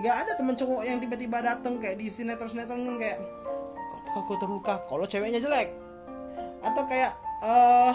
nggak 0.00 0.16
ada 0.24 0.32
temen 0.40 0.56
cowok 0.56 0.82
yang 0.88 0.98
tiba-tiba 1.02 1.44
dateng 1.44 1.76
kayak 1.76 2.00
di 2.00 2.08
sinetron 2.08 2.48
sinetron 2.48 2.96
kayak 2.96 3.18
aku 4.16 4.36
terluka? 4.40 4.84
Kalau 4.88 5.04
ceweknya 5.04 5.40
jelek. 5.40 5.72
Atau 6.62 6.86
kayak 6.88 7.12
uh, 7.44 7.94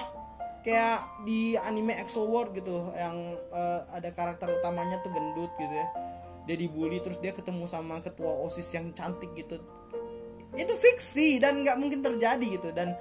kayak 0.61 1.25
di 1.25 1.55
anime 1.57 1.95
Exo 1.97 2.27
World 2.27 2.53
gitu 2.53 2.91
yang 2.93 3.15
uh, 3.53 3.81
ada 3.95 4.11
karakter 4.13 4.51
utamanya 4.51 5.01
tuh 5.01 5.09
gendut 5.13 5.49
gitu 5.57 5.73
ya. 5.73 5.87
Dia 6.45 6.55
dibully 6.55 7.01
terus 7.01 7.17
dia 7.19 7.33
ketemu 7.33 7.65
sama 7.65 7.99
ketua 8.03 8.29
osis 8.45 8.67
yang 8.75 8.93
cantik 8.93 9.33
gitu. 9.33 9.57
Itu 10.53 10.73
fiksi 10.77 11.41
dan 11.41 11.65
nggak 11.65 11.77
mungkin 11.79 12.03
terjadi 12.03 12.47
gitu. 12.61 12.69
Dan 12.75 12.93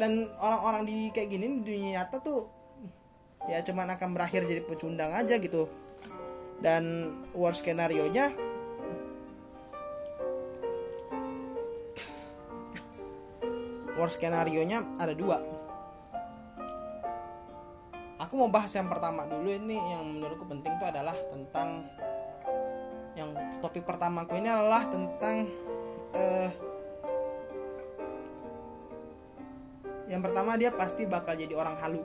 dan 0.00 0.32
orang-orang 0.40 0.88
di 0.88 0.96
kayak 1.12 1.28
gini 1.28 1.60
di 1.60 1.76
dunia 1.76 2.00
nyata 2.00 2.24
tuh 2.24 2.48
ya 3.48 3.64
cuman 3.64 3.96
akan 3.96 4.16
berakhir 4.16 4.44
jadi 4.44 4.62
pecundang 4.64 5.12
aja 5.16 5.40
gitu 5.40 5.68
dan 6.60 7.16
worst 7.32 7.64
skenario 7.64 8.04
nya 8.12 8.28
worst 14.00 14.16
skenario 14.16 14.64
nya 14.64 14.80
ada 14.96 15.12
dua. 15.12 15.40
Aku 18.20 18.36
mau 18.36 18.48
bahas 18.48 18.72
yang 18.72 18.88
pertama 18.88 19.28
dulu 19.28 19.52
ini 19.52 19.76
yang 19.76 20.04
menurutku 20.16 20.48
penting 20.48 20.72
itu 20.72 20.84
adalah 20.88 21.16
tentang 21.28 21.84
yang 23.12 23.36
topik 23.60 23.84
pertamaku 23.84 24.40
ini 24.40 24.48
adalah 24.48 24.88
tentang 24.88 25.44
uh, 26.16 26.48
yang 30.08 30.24
pertama 30.24 30.56
dia 30.56 30.72
pasti 30.72 31.04
bakal 31.04 31.36
jadi 31.36 31.52
orang 31.52 31.76
halu. 31.80 32.00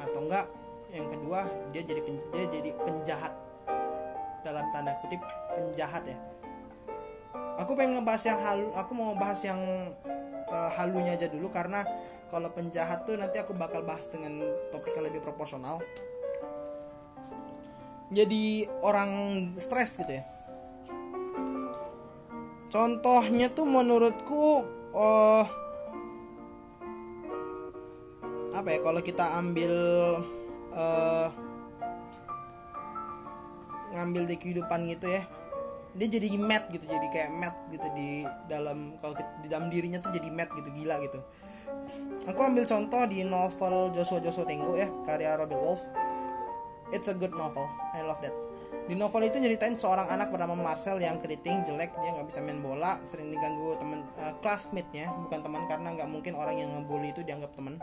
Atau 0.00 0.24
enggak 0.24 0.48
yang 0.94 1.10
kedua 1.10 1.50
dia 1.74 1.82
jadi 1.82 2.00
pen, 2.00 2.16
dia 2.30 2.46
jadi 2.46 2.70
penjahat. 2.78 3.34
Dalam 4.46 4.64
tanda 4.70 4.94
kutip 5.02 5.18
penjahat 5.52 6.06
ya. 6.06 6.16
Aku 7.58 7.74
pengen 7.74 7.98
ngebahas 7.98 8.22
yang 8.26 8.38
halu 8.42 8.66
aku 8.74 8.92
mau 8.94 9.14
bahas 9.18 9.40
yang 9.42 9.58
uh, 10.50 10.70
halunya 10.78 11.18
aja 11.18 11.26
dulu 11.30 11.50
karena 11.50 11.82
kalau 12.30 12.50
penjahat 12.50 13.06
tuh 13.06 13.14
nanti 13.14 13.38
aku 13.38 13.54
bakal 13.54 13.86
bahas 13.86 14.10
dengan 14.10 14.42
topik 14.70 14.94
yang 14.94 15.06
lebih 15.06 15.22
proporsional. 15.22 15.82
Jadi 18.14 18.68
orang 18.84 19.10
stres 19.58 19.98
gitu 19.98 20.12
ya. 20.12 20.24
Contohnya 22.74 23.54
tuh 23.54 23.66
menurutku 23.70 24.66
oh 24.94 25.46
apa 28.54 28.68
ya 28.70 28.78
kalau 28.82 29.02
kita 29.02 29.38
ambil 29.38 29.74
uh, 30.74 31.26
ngambil 33.94 34.26
di 34.28 34.36
kehidupan 34.36 34.90
gitu 34.90 35.06
ya. 35.08 35.22
Dia 35.94 36.10
jadi 36.10 36.26
mat 36.42 36.66
gitu 36.74 36.90
jadi 36.90 37.06
kayak 37.06 37.30
mat 37.38 37.54
gitu 37.70 37.86
di 37.94 38.26
dalam 38.50 38.98
kalau 38.98 39.14
di 39.14 39.46
dalam 39.46 39.70
dirinya 39.70 40.02
tuh 40.02 40.10
jadi 40.10 40.26
mat 40.34 40.50
gitu 40.50 40.66
gila 40.74 40.98
gitu. 41.06 41.22
Aku 42.26 42.40
ambil 42.42 42.66
contoh 42.66 43.06
di 43.06 43.22
novel 43.22 43.94
Joshua 43.94 44.18
Joshua 44.18 44.42
Tenggo 44.42 44.74
ya 44.74 44.90
karya 45.06 45.38
Robert 45.38 45.62
Wolf. 45.62 45.82
It's 46.90 47.06
a 47.06 47.14
good 47.14 47.32
novel 47.38 47.70
I 47.94 48.02
love 48.02 48.18
that. 48.26 48.34
Di 48.84 48.92
novel 48.92 49.30
itu 49.30 49.40
nyeritain 49.40 49.78
seorang 49.80 50.10
anak 50.12 50.28
bernama 50.28 50.52
Marcel 50.58 51.00
yang 51.00 51.16
keriting 51.22 51.64
jelek 51.64 51.94
dia 52.04 52.10
nggak 52.12 52.28
bisa 52.28 52.44
main 52.44 52.60
bola 52.60 53.00
sering 53.06 53.32
diganggu 53.32 53.80
teman 53.80 54.04
uh, 54.20 54.34
classmate-nya 54.44 55.08
bukan 55.24 55.40
teman 55.40 55.62
karena 55.70 55.88
nggak 55.96 56.08
mungkin 56.10 56.36
orang 56.36 56.58
yang 56.60 56.68
ngebully 56.76 57.14
itu 57.14 57.24
dianggap 57.24 57.54
teman 57.56 57.80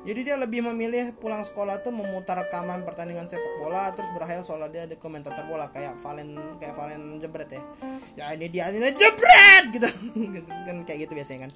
jadi 0.00 0.20
dia 0.24 0.36
lebih 0.40 0.64
memilih 0.64 1.12
pulang 1.20 1.44
sekolah 1.44 1.84
tuh 1.84 1.92
memutar 1.92 2.40
rekaman 2.40 2.88
pertandingan 2.88 3.28
sepak 3.28 3.60
bola 3.60 3.92
terus 3.92 4.08
berhayal 4.16 4.40
soal 4.40 4.64
dia 4.72 4.88
ada 4.88 4.96
komentator 4.96 5.44
bola 5.44 5.68
kayak 5.68 5.92
Valen 6.00 6.40
kayak 6.56 6.72
Valen 6.72 7.20
jebret 7.20 7.52
ya. 7.52 7.62
Ya 8.16 8.24
ini 8.32 8.48
dia 8.48 8.72
ini 8.72 8.80
jebret! 8.96 9.68
Gitu. 9.76 9.88
Kan 10.48 10.88
kayak 10.88 11.04
gitu 11.04 11.12
biasanya 11.12 11.48
kan. 11.48 11.52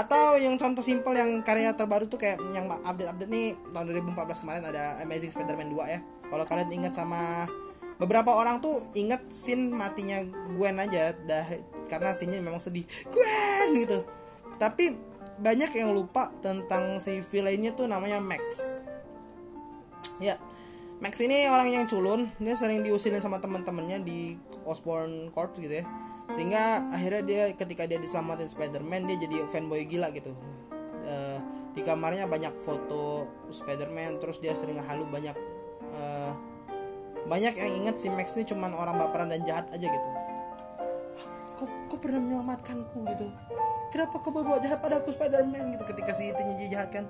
Atau 0.00 0.40
yang 0.40 0.56
contoh 0.56 0.80
simpel 0.80 1.12
yang 1.12 1.44
karya 1.44 1.76
terbaru 1.76 2.08
tuh 2.08 2.16
kayak 2.16 2.40
yang 2.56 2.72
update-update 2.72 3.28
nih 3.28 3.52
tahun 3.76 3.92
2014 4.16 4.42
kemarin 4.42 4.64
ada 4.64 5.04
Amazing 5.04 5.36
Spider-Man 5.36 5.68
2 5.68 5.84
ya. 5.84 6.00
Kalau 6.32 6.44
kalian 6.48 6.72
ingat 6.72 6.96
sama 6.96 7.44
beberapa 8.00 8.32
orang 8.32 8.64
tuh 8.64 8.80
inget 8.96 9.28
scene 9.28 9.70
matinya 9.70 10.24
Gwen 10.56 10.80
aja 10.80 11.12
dah 11.28 11.46
karena 11.92 12.16
scene 12.16 12.40
memang 12.40 12.64
sedih. 12.64 12.88
Gwen! 13.12 13.76
Gitu. 13.76 14.08
Tapi 14.56 14.96
banyak 15.38 15.70
yang 15.74 15.90
lupa 15.94 16.30
tentang 16.38 17.02
si 17.02 17.18
villainnya 17.22 17.74
tuh 17.74 17.90
namanya 17.90 18.22
Max. 18.22 18.74
Ya 20.22 20.38
Max 21.02 21.18
ini 21.18 21.50
orang 21.50 21.74
yang 21.74 21.84
culun. 21.90 22.30
Dia 22.38 22.54
sering 22.54 22.86
diusilin 22.86 23.18
sama 23.18 23.42
teman-temannya 23.42 24.06
di 24.06 24.38
Osborn 24.62 25.34
Corp 25.34 25.58
gitu 25.58 25.82
ya. 25.82 25.84
Sehingga 26.32 26.88
akhirnya 26.94 27.22
dia 27.26 27.42
ketika 27.52 27.84
dia 27.84 27.98
diselamatin 27.98 28.48
Spider-Man 28.48 29.10
dia 29.10 29.18
jadi 29.18 29.44
fanboy 29.50 29.84
gila 29.90 30.14
gitu. 30.14 30.32
Uh, 31.04 31.38
di 31.74 31.82
kamarnya 31.82 32.30
banyak 32.30 32.54
foto 32.62 33.28
Spider-Man 33.50 34.22
terus 34.22 34.38
dia 34.38 34.54
sering 34.54 34.78
halu 34.78 35.04
banyak 35.10 35.34
uh, 35.90 36.32
banyak 37.26 37.52
yang 37.58 37.84
inget 37.84 37.98
si 37.98 38.08
Max 38.08 38.38
ini 38.38 38.46
cuman 38.46 38.72
orang 38.72 38.96
baperan 38.96 39.28
dan 39.28 39.42
jahat 39.42 39.66
aja 39.74 39.90
gitu. 39.90 40.08
Kok 41.58 41.70
kok 41.90 41.98
pernah 42.00 42.22
menyelamatkanku 42.22 42.98
gitu 43.10 43.28
kenapa 43.94 44.18
kau 44.18 44.34
bawa 44.34 44.58
jahat 44.58 44.82
pada 44.82 44.98
aku 44.98 45.14
Spiderman? 45.14 45.78
Gitu 45.78 45.86
ketika 45.86 46.10
si 46.10 46.34
itu 46.34 46.42
jahat 46.66 46.90
kan. 46.90 47.06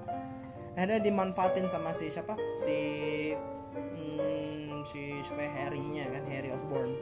Akhirnya 0.76 1.00
dimanfaatin 1.00 1.72
sama 1.72 1.96
si 1.96 2.12
siapa? 2.12 2.36
Si 2.60 2.76
hmm, 3.72 4.84
si 4.84 5.24
siapa 5.24 5.40
ya, 5.40 5.50
Harry-nya 5.64 6.04
kan 6.12 6.28
Harry 6.28 6.52
Osborn. 6.52 6.92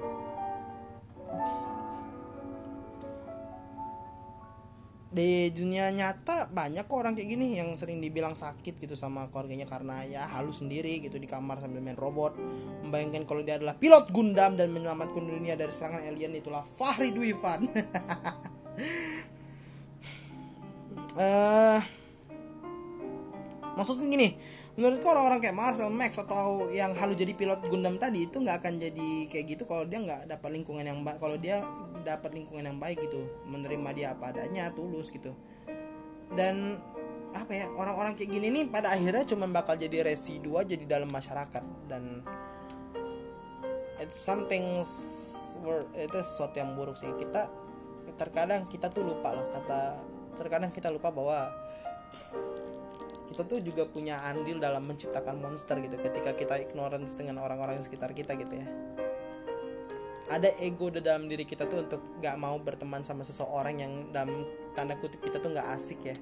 Di 5.13 5.53
dunia 5.53 5.93
nyata 5.93 6.49
banyak 6.49 6.89
kok 6.89 6.97
orang 6.97 7.13
kayak 7.13 7.37
gini 7.37 7.61
yang 7.61 7.77
sering 7.77 8.01
dibilang 8.01 8.33
sakit 8.33 8.81
gitu 8.81 8.97
sama 8.97 9.29
keluarganya 9.29 9.69
karena 9.69 10.01
ya 10.09 10.25
halus 10.25 10.65
sendiri 10.65 11.05
gitu 11.05 11.21
di 11.21 11.29
kamar 11.29 11.61
sambil 11.61 11.85
main 11.85 11.99
robot. 11.99 12.39
Membayangkan 12.87 13.29
kalau 13.29 13.45
dia 13.45 13.61
adalah 13.61 13.77
pilot 13.77 14.09
Gundam 14.09 14.57
dan 14.57 14.73
menyelamatkan 14.73 15.21
dunia 15.21 15.59
dari 15.59 15.75
serangan 15.75 16.01
alien 16.07 16.33
itulah 16.33 16.65
Fahri 16.65 17.13
Duifan 17.13 17.69
uh, 21.19 21.81
maksudku 23.77 24.05
gini 24.09 24.37
menurutku 24.73 25.05
orang-orang 25.05 25.45
kayak 25.45 25.53
Marcel 25.53 25.93
Max 25.93 26.17
atau 26.17 26.73
yang 26.73 26.97
halu 26.97 27.13
jadi 27.13 27.37
pilot 27.37 27.61
Gundam 27.69 28.01
tadi 28.01 28.25
itu 28.25 28.41
nggak 28.41 28.65
akan 28.65 28.81
jadi 28.81 29.09
kayak 29.29 29.45
gitu 29.53 29.63
kalau 29.69 29.85
dia 29.85 30.01
nggak 30.01 30.33
dapat 30.33 30.49
lingkungan 30.57 30.85
yang 30.89 31.05
baik 31.05 31.21
kalau 31.21 31.37
dia 31.37 31.61
dapat 32.01 32.33
lingkungan 32.33 32.65
yang 32.73 32.79
baik 32.81 33.05
gitu 33.05 33.29
menerima 33.45 33.89
dia 33.93 34.07
apa 34.17 34.33
adanya 34.33 34.73
tulus 34.73 35.13
gitu. 35.13 35.37
Dan 36.33 36.81
apa 37.37 37.53
ya 37.53 37.69
orang-orang 37.77 38.17
kayak 38.17 38.33
gini 38.33 38.49
nih 38.49 38.65
pada 38.73 38.97
akhirnya 38.97 39.29
cuma 39.29 39.45
bakal 39.49 39.77
jadi 39.77 40.05
residu 40.05 40.57
aja 40.57 40.73
di 40.73 40.89
dalam 40.89 41.09
masyarakat 41.13 41.65
dan 41.89 42.25
it's 44.01 44.17
something 44.17 44.81
itu 45.93 46.19
sesuatu 46.25 46.57
yang 46.57 46.73
buruk 46.81 46.97
sih. 46.97 47.13
Kita 47.21 47.53
terkadang 48.17 48.65
kita 48.73 48.89
tuh 48.89 49.05
lupa 49.05 49.37
loh 49.37 49.53
kata 49.53 50.01
terkadang 50.37 50.73
kita 50.73 50.89
lupa 50.89 51.13
bahwa 51.13 51.53
kita 53.33 53.49
tuh 53.49 53.65
juga 53.65 53.89
punya 53.89 54.21
andil 54.29 54.61
dalam 54.61 54.85
menciptakan 54.85 55.41
monster 55.41 55.81
gitu 55.81 55.97
ketika 55.97 56.37
kita 56.37 56.61
ignorance 56.61 57.17
dengan 57.17 57.41
orang-orang 57.41 57.81
di 57.81 57.85
sekitar 57.89 58.13
kita 58.13 58.37
gitu 58.37 58.61
ya. 58.61 58.69
Ada 60.29 60.53
ego 60.61 60.93
di 60.93 61.01
dalam 61.01 61.29
diri 61.29 61.45
kita 61.45 61.65
tuh 61.69 61.85
untuk 61.85 62.01
gak 62.21 62.37
mau 62.41 62.57
berteman 62.61 63.05
sama 63.05 63.25
seseorang 63.25 63.81
yang 63.81 63.93
dalam 64.13 64.45
tanda 64.77 64.97
kutip 65.01 65.21
kita 65.25 65.41
tuh 65.41 65.53
gak 65.53 65.69
asik 65.77 66.01
ya. 66.05 66.17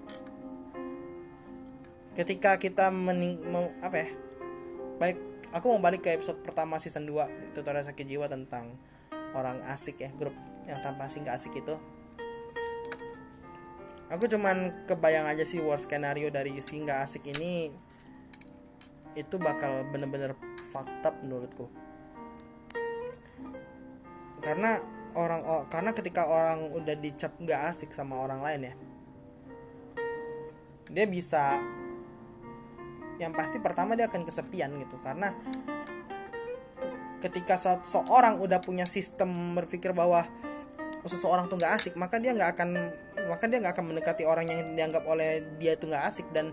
Ketika 2.14 2.58
kita 2.58 2.90
mening 2.90 3.42
mau 3.50 3.70
apa 3.82 3.96
ya 4.06 4.08
baik 5.02 5.16
aku 5.50 5.66
mau 5.74 5.80
balik 5.82 6.06
ke 6.06 6.14
episode 6.14 6.38
pertama 6.46 6.78
season 6.78 7.08
2 7.08 7.56
tutorial 7.58 7.82
sakit 7.82 8.06
jiwa 8.06 8.30
tentang 8.30 8.70
orang 9.34 9.58
asik 9.70 10.02
ya 10.02 10.10
grup 10.14 10.34
yang 10.66 10.78
tanpa 10.84 11.10
asing 11.10 11.26
gak 11.26 11.38
asik 11.42 11.58
itu 11.58 11.74
aku 14.10 14.26
cuman 14.26 14.86
kebayang 14.90 15.30
aja 15.30 15.46
sih 15.46 15.62
worst 15.62 15.86
skenario 15.86 16.28
dari 16.34 16.58
si 16.58 16.82
nggak 16.82 16.98
asik 17.06 17.30
ini 17.30 17.70
itu 19.14 19.34
bakal 19.38 19.86
bener-bener 19.90 20.34
fucked 20.70 21.14
menurutku. 21.22 21.70
Karena 24.42 24.78
orang 25.14 25.66
karena 25.70 25.90
ketika 25.94 26.26
orang 26.26 26.70
udah 26.74 26.94
dicap 26.98 27.34
nggak 27.38 27.70
asik 27.74 27.90
sama 27.90 28.18
orang 28.18 28.42
lain 28.46 28.62
ya 28.70 28.74
dia 30.90 31.06
bisa 31.06 31.62
yang 33.22 33.30
pasti 33.30 33.62
pertama 33.62 33.94
dia 33.94 34.10
akan 34.10 34.26
kesepian 34.26 34.74
gitu. 34.80 34.96
Karena 35.06 35.30
ketika 37.20 37.54
seorang 37.84 38.40
udah 38.40 38.58
punya 38.64 38.88
sistem 38.88 39.54
berpikir 39.54 39.92
bahwa 39.92 40.24
seseorang 41.04 41.48
tuh 41.48 41.60
nggak 41.60 41.74
asik 41.76 41.94
maka 41.96 42.16
dia 42.16 42.32
nggak 42.32 42.56
akan 42.56 42.70
maka 43.30 43.46
dia 43.46 43.62
nggak 43.62 43.78
akan 43.78 43.86
mendekati 43.94 44.26
orang 44.26 44.50
yang 44.50 44.74
dianggap 44.74 45.06
oleh 45.06 45.46
dia 45.62 45.78
tuh 45.78 45.86
nggak 45.86 46.04
asik. 46.10 46.26
Dan 46.34 46.50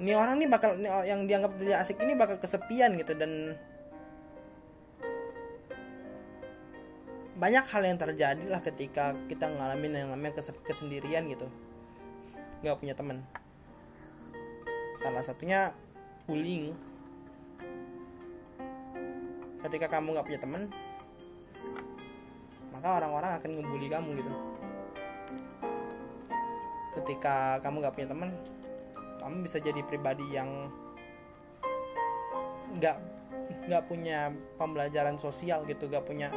ini 0.00 0.16
orang 0.16 0.40
nih 0.40 0.48
bakal 0.48 0.74
ini 0.80 0.88
yang 0.88 1.28
dianggap 1.28 1.52
tidak 1.60 1.78
asik 1.84 2.00
ini 2.00 2.16
bakal 2.16 2.40
kesepian 2.40 2.96
gitu. 2.96 3.12
Dan 3.12 3.54
banyak 7.36 7.64
hal 7.68 7.82
yang 7.84 8.00
terjadi 8.00 8.44
lah 8.48 8.64
ketika 8.64 9.12
kita 9.28 9.52
ngalamin 9.52 9.92
yang 9.92 10.08
namanya 10.08 10.40
kesendirian 10.40 11.28
gitu. 11.28 11.46
Nggak 12.64 12.80
punya 12.80 12.94
teman. 12.96 13.20
Salah 15.04 15.20
satunya 15.20 15.76
bullying. 16.24 16.72
Ketika 19.60 19.92
kamu 19.92 20.16
nggak 20.16 20.26
punya 20.26 20.40
teman 20.40 20.72
maka 22.76 23.02
orang-orang 23.02 23.40
akan 23.40 23.50
ngebully 23.56 23.88
kamu 23.88 24.10
gitu 24.20 24.32
ketika 27.06 27.62
kamu 27.62 27.86
gak 27.86 27.94
punya 27.94 28.08
teman 28.10 28.30
kamu 29.22 29.46
bisa 29.46 29.62
jadi 29.62 29.80
pribadi 29.86 30.26
yang 30.34 30.50
nggak 32.76 32.98
nggak 33.70 33.82
punya 33.86 34.34
pembelajaran 34.58 35.14
sosial 35.16 35.62
gitu 35.64 35.86
gak 35.86 36.02
punya 36.02 36.34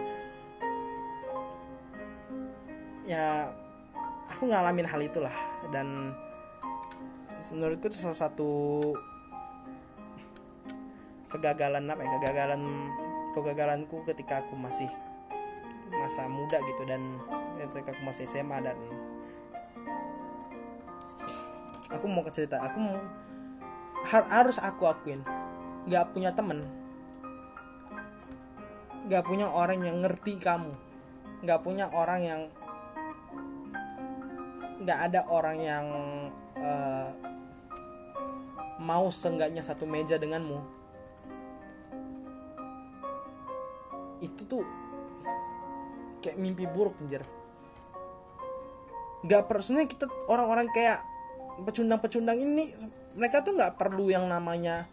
ya 3.09 3.49
aku 4.29 4.45
ngalamin 4.45 4.85
hal 4.85 5.01
itulah. 5.01 5.33
Dan 5.73 6.13
menurutku 7.49 7.89
itu 7.89 7.97
salah 7.97 8.29
satu 8.29 8.51
kegagalan 11.33 11.89
apa 11.89 12.01
ya 12.05 12.09
kegagalan 12.17 12.61
kegagalanku 13.33 14.01
ketika 14.05 14.45
aku 14.45 14.57
masih 14.57 14.89
masa 15.93 16.25
muda 16.25 16.57
gitu 16.65 16.85
dan 16.89 17.17
ketika 17.57 17.93
aku 17.93 18.01
masih 18.05 18.25
SMA 18.25 18.57
dan 18.61 18.77
aku 21.89 22.05
mau 22.05 22.21
cerita 22.29 22.61
aku 22.61 22.77
mau 22.77 22.97
har- 24.07 24.29
harus 24.31 24.57
aku 24.61 24.87
akuin. 24.87 25.21
Nggak 25.89 26.13
punya 26.13 26.31
temen. 26.31 26.63
Nggak 29.09 29.23
punya 29.25 29.47
orang 29.49 29.81
yang 29.83 29.97
ngerti 29.99 30.37
kamu. 30.37 30.71
Nggak 31.43 31.59
punya 31.65 31.89
orang 31.91 32.21
yang 32.21 32.41
nggak 34.79 34.99
ada 35.11 35.21
orang 35.27 35.57
yang 35.59 35.85
eh, 36.55 37.09
mau 38.79 39.11
seenggaknya 39.11 39.65
satu 39.65 39.83
meja 39.83 40.15
denganmu. 40.15 40.59
Itu 44.23 44.41
tuh 44.47 44.63
kayak 46.23 46.39
mimpi 46.39 46.67
buruk 46.67 46.95
anjir. 47.03 47.23
Nggak 49.23 49.51
per 49.51 49.59
sebenarnya 49.59 49.89
kita 49.91 50.05
orang-orang 50.31 50.67
kayak 50.71 51.08
pecundang-pecundang 51.65 52.37
ini 52.39 52.69
mereka 53.15 53.41
tuh 53.43 53.55
nggak 53.55 53.75
perlu 53.75 54.11
yang 54.11 54.27
namanya 54.27 54.87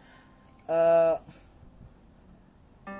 eh, 0.67 1.15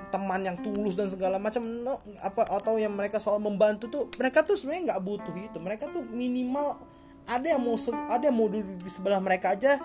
teman 0.07 0.43
yang 0.43 0.57
tulus 0.59 0.95
dan 0.95 1.11
segala 1.11 1.39
macam 1.39 1.63
no, 1.63 1.99
apa 2.23 2.47
atau 2.47 2.79
yang 2.79 2.95
mereka 2.95 3.19
soal 3.19 3.39
membantu 3.43 3.91
tuh 3.91 4.03
mereka 4.15 4.43
tuh 4.43 4.55
sebenarnya 4.55 4.95
nggak 4.95 5.01
butuh 5.03 5.35
itu 5.35 5.57
mereka 5.59 5.91
tuh 5.91 6.03
minimal 6.03 6.79
ada 7.27 7.43
yang 7.43 7.61
mau 7.63 7.75
ada 8.07 8.23
yang 8.23 8.35
mau 8.35 8.47
duduk 8.47 8.83
di 8.83 8.91
sebelah 8.91 9.19
mereka 9.19 9.55
aja 9.55 9.79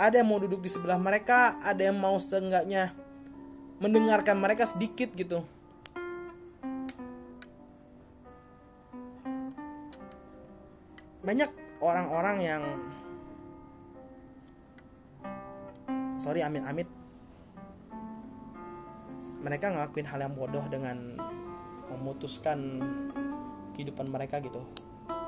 ada 0.00 0.14
yang 0.16 0.28
mau 0.28 0.40
duduk 0.40 0.60
di 0.64 0.70
sebelah 0.72 0.96
mereka 0.96 1.60
ada 1.60 1.80
yang 1.80 1.96
mau 1.96 2.16
seenggaknya 2.16 2.92
mendengarkan 3.80 4.36
mereka 4.36 4.68
sedikit 4.68 5.12
gitu. 5.16 5.44
Banyak 11.20 11.52
orang-orang 11.80 12.36
yang 12.44 12.62
sorry 16.20 16.44
amit-amit. 16.44 16.86
Mereka 19.40 19.72
ngelakuin 19.72 20.04
hal 20.04 20.20
yang 20.20 20.36
bodoh 20.36 20.62
dengan 20.68 21.16
memutuskan 21.88 22.84
kehidupan 23.72 24.12
mereka 24.12 24.36
gitu. 24.44 24.60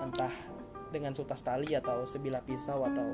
Entah 0.05 0.31
dengan 0.93 1.17
sutas 1.17 1.41
tali 1.41 1.73
atau 1.73 2.05
sebilah 2.05 2.45
pisau 2.45 2.85
atau 2.85 3.09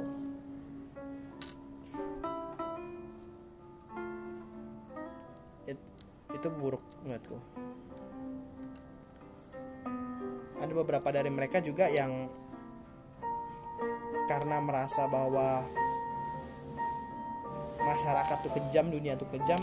It- 5.71 5.91
itu 6.35 6.49
buruk 6.51 6.83
menurutku. 7.07 7.39
Ada 10.59 10.73
beberapa 10.75 11.09
dari 11.15 11.31
mereka 11.31 11.63
juga 11.63 11.87
yang 11.87 12.27
karena 14.29 14.61
merasa 14.61 15.09
bahwa 15.09 15.65
masyarakat 17.81 18.37
tuh 18.45 18.53
kejam 18.53 18.93
dunia 18.93 19.17
tuh 19.17 19.27
kejam 19.33 19.57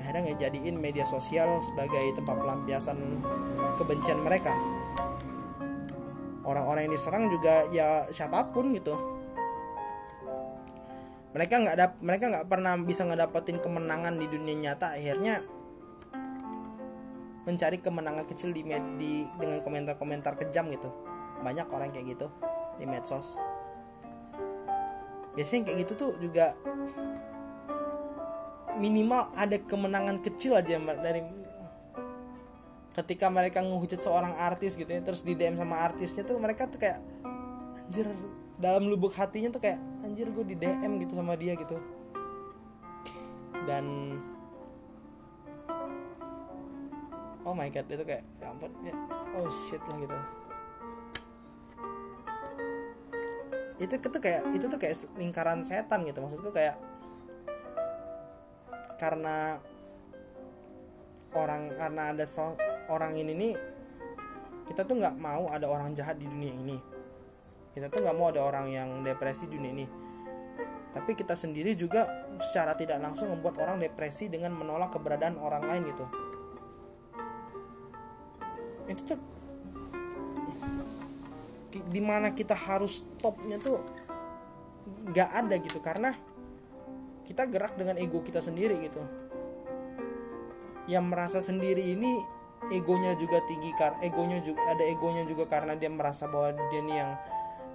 akhirnya 0.00 0.32
ngejadiin 0.32 0.80
media 0.80 1.04
sosial 1.04 1.60
sebagai 1.60 2.16
tempat 2.16 2.40
pelampiasan 2.40 2.96
kebencian 3.76 4.24
mereka. 4.24 4.56
Orang-orang 6.48 6.88
yang 6.88 6.96
diserang 6.96 7.28
juga 7.28 7.68
ya 7.76 8.08
siapa 8.08 8.48
pun 8.56 8.72
gitu. 8.72 8.96
Mereka 11.36 11.60
nggak 11.60 11.76
dap 11.76 11.92
mereka 12.00 12.32
nggak 12.32 12.48
pernah 12.48 12.72
bisa 12.80 13.04
ngedapetin 13.04 13.60
kemenangan 13.60 14.16
di 14.16 14.32
dunia 14.32 14.72
nyata 14.72 14.96
akhirnya 14.96 15.44
mencari 17.44 17.76
kemenangan 17.84 18.24
kecil 18.24 18.56
di, 18.56 18.64
di 18.96 19.28
dengan 19.36 19.60
komentar-komentar 19.60 20.40
kejam 20.40 20.72
gitu. 20.72 20.88
Banyak 21.44 21.68
orang 21.68 21.92
kayak 21.92 22.16
gitu 22.16 22.32
di 22.78 22.86
medsos. 22.86 23.36
Biasanya 25.34 25.70
kayak 25.70 25.78
gitu 25.86 25.92
tuh 25.94 26.10
juga 26.18 26.54
minimal 28.78 29.34
ada 29.34 29.58
kemenangan 29.58 30.22
kecil 30.22 30.54
aja 30.54 30.78
dari 31.02 31.26
ketika 32.94 33.30
mereka 33.30 33.62
ngehujat 33.62 34.02
seorang 34.02 34.34
artis 34.38 34.74
gitu 34.74 34.90
ya 34.90 35.02
terus 35.02 35.22
di 35.22 35.34
DM 35.34 35.54
sama 35.54 35.82
artisnya 35.82 36.26
tuh 36.26 36.38
mereka 36.38 36.66
tuh 36.66 36.82
kayak 36.82 36.98
anjir 37.86 38.06
dalam 38.58 38.90
lubuk 38.90 39.14
hatinya 39.14 39.54
tuh 39.54 39.62
kayak 39.62 39.78
anjir 40.02 40.26
gue 40.30 40.44
di 40.46 40.56
DM 40.58 40.98
gitu 41.02 41.14
sama 41.14 41.38
dia 41.38 41.54
gitu. 41.54 41.78
Dan 43.66 44.18
oh 47.48 47.54
my 47.54 47.70
god 47.70 47.86
itu 47.88 48.04
kayak 48.04 48.24
ya 48.42 48.46
ampun 48.52 48.70
ya 48.84 48.94
oh 49.40 49.48
shit 49.48 49.80
lah 49.88 49.96
gitu 50.04 50.18
itu 53.78 53.94
itu 53.94 54.18
kayak 54.18 54.42
itu 54.54 54.66
tuh 54.66 54.78
kayak 54.78 54.96
lingkaran 55.14 55.62
setan 55.62 56.02
gitu. 56.02 56.18
Maksudku 56.18 56.50
kayak 56.50 56.78
karena 58.98 59.62
orang 61.38 61.70
karena 61.70 62.02
ada 62.10 62.26
so- 62.26 62.58
orang 62.90 63.14
ini 63.14 63.32
nih 63.34 63.54
kita 64.66 64.82
tuh 64.84 64.98
nggak 64.98 65.16
mau 65.22 65.46
ada 65.48 65.70
orang 65.70 65.94
jahat 65.94 66.18
di 66.18 66.26
dunia 66.26 66.52
ini. 66.52 66.76
Kita 67.72 67.86
tuh 67.86 68.02
nggak 68.02 68.16
mau 68.18 68.34
ada 68.34 68.42
orang 68.42 68.66
yang 68.68 68.88
depresi 69.06 69.46
di 69.46 69.54
dunia 69.54 69.72
ini. 69.72 69.86
Tapi 70.92 71.14
kita 71.14 71.38
sendiri 71.38 71.78
juga 71.78 72.04
secara 72.42 72.74
tidak 72.74 72.98
langsung 72.98 73.30
membuat 73.30 73.62
orang 73.62 73.78
depresi 73.78 74.26
dengan 74.26 74.50
menolak 74.58 74.90
keberadaan 74.90 75.38
orang 75.38 75.62
lain 75.62 75.82
gitu. 75.86 76.04
Itu 78.90 79.14
tuh 79.14 79.20
di 81.88 82.00
mana 82.04 82.36
kita 82.36 82.52
harus 82.52 83.00
stopnya 83.00 83.56
tuh 83.56 83.80
nggak 85.08 85.30
ada 85.44 85.54
gitu 85.56 85.80
karena 85.80 86.12
kita 87.24 87.44
gerak 87.48 87.76
dengan 87.76 87.96
ego 88.00 88.20
kita 88.24 88.40
sendiri 88.40 88.76
gitu. 88.88 89.00
Yang 90.88 91.04
merasa 91.04 91.38
sendiri 91.44 91.84
ini 91.92 92.16
egonya 92.72 93.16
juga 93.16 93.44
tinggi 93.44 93.70
kar 93.76 94.00
egonya 94.00 94.40
juga 94.40 94.64
ada 94.72 94.84
egonya 94.84 95.28
juga 95.28 95.44
karena 95.48 95.76
dia 95.76 95.92
merasa 95.92 96.24
bahwa 96.28 96.56
dia 96.72 96.80
nih 96.80 96.96
yang 96.96 97.10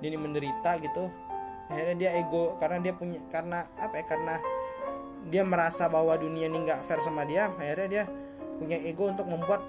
dia 0.01 0.07
ini 0.09 0.19
menderita 0.21 0.71
gitu. 0.81 1.09
Akhirnya 1.69 1.95
dia 1.97 2.11
ego 2.17 2.57
karena 2.57 2.77
dia 2.81 2.93
punya 2.97 3.21
karena 3.29 3.65
apa 3.77 4.01
ya 4.01 4.05
karena 4.05 4.35
dia 5.29 5.43
merasa 5.45 5.87
bahwa 5.87 6.17
dunia 6.17 6.49
ini 6.49 6.67
nggak 6.67 6.83
fair 6.83 6.99
sama 6.99 7.23
dia 7.23 7.47
akhirnya 7.47 7.87
dia 7.87 8.03
punya 8.59 8.77
ego 8.83 9.09
untuk 9.09 9.25
membuat 9.29 9.63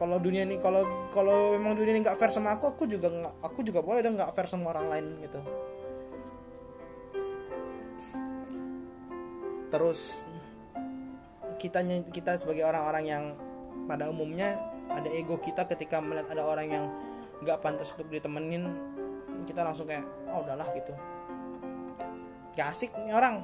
kalau 0.00 0.16
dunia 0.18 0.42
ini 0.48 0.56
kalau 0.58 0.82
kalau 1.12 1.56
memang 1.56 1.76
dunia 1.76 1.94
ini 1.96 2.00
nggak 2.02 2.18
fair 2.18 2.32
sama 2.32 2.56
aku 2.56 2.72
aku 2.72 2.84
juga 2.88 3.12
nggak 3.12 3.34
aku 3.44 3.60
juga 3.62 3.80
boleh 3.84 4.00
dong 4.00 4.16
nggak 4.18 4.32
fair 4.34 4.48
sama 4.48 4.72
orang 4.72 4.86
lain 4.90 5.06
gitu. 5.22 5.40
Terus 9.72 10.28
kita 11.56 11.80
kita 12.12 12.36
sebagai 12.36 12.66
orang-orang 12.66 13.04
yang 13.06 13.24
pada 13.88 14.10
umumnya 14.10 14.58
ada 14.92 15.08
ego 15.08 15.40
kita 15.40 15.64
ketika 15.64 16.02
melihat 16.02 16.34
ada 16.36 16.44
orang 16.44 16.68
yang 16.68 16.84
nggak 17.40 17.58
pantas 17.64 17.90
untuk 17.96 18.12
ditemenin 18.12 18.68
kita 19.48 19.64
langsung 19.64 19.88
kayak 19.88 20.04
oh 20.28 20.44
udahlah 20.44 20.68
gitu. 20.76 20.92
Gak 22.52 22.68
asik 22.68 22.92
nih 23.08 23.16
orang. 23.16 23.42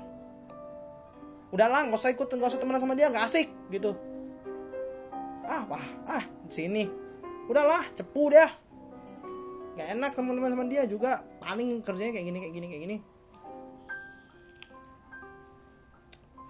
Udahlah 1.49 1.89
nggak 1.89 1.97
usah 1.97 2.13
ikut 2.13 2.29
nggak 2.29 2.51
usah 2.53 2.61
temenan 2.61 2.83
sama 2.83 2.93
dia 2.93 3.09
nggak 3.09 3.25
asik 3.25 3.49
gitu. 3.73 3.97
Ah 5.49 5.65
wah 5.65 5.87
ah 6.13 6.25
sini. 6.49 6.89
Udahlah 7.49 7.85
cepu 7.97 8.33
dia 8.33 8.49
gak 9.79 9.95
enak 9.95 10.11
teman-teman 10.19 10.51
sama 10.53 10.67
dia 10.67 10.83
juga. 10.91 11.23
Paling 11.39 11.87
kerjanya 11.87 12.19
kayak 12.19 12.27
gini 12.27 12.39
kayak 12.43 12.55
gini 12.59 12.67
kayak 12.67 12.83
gini. 12.83 12.97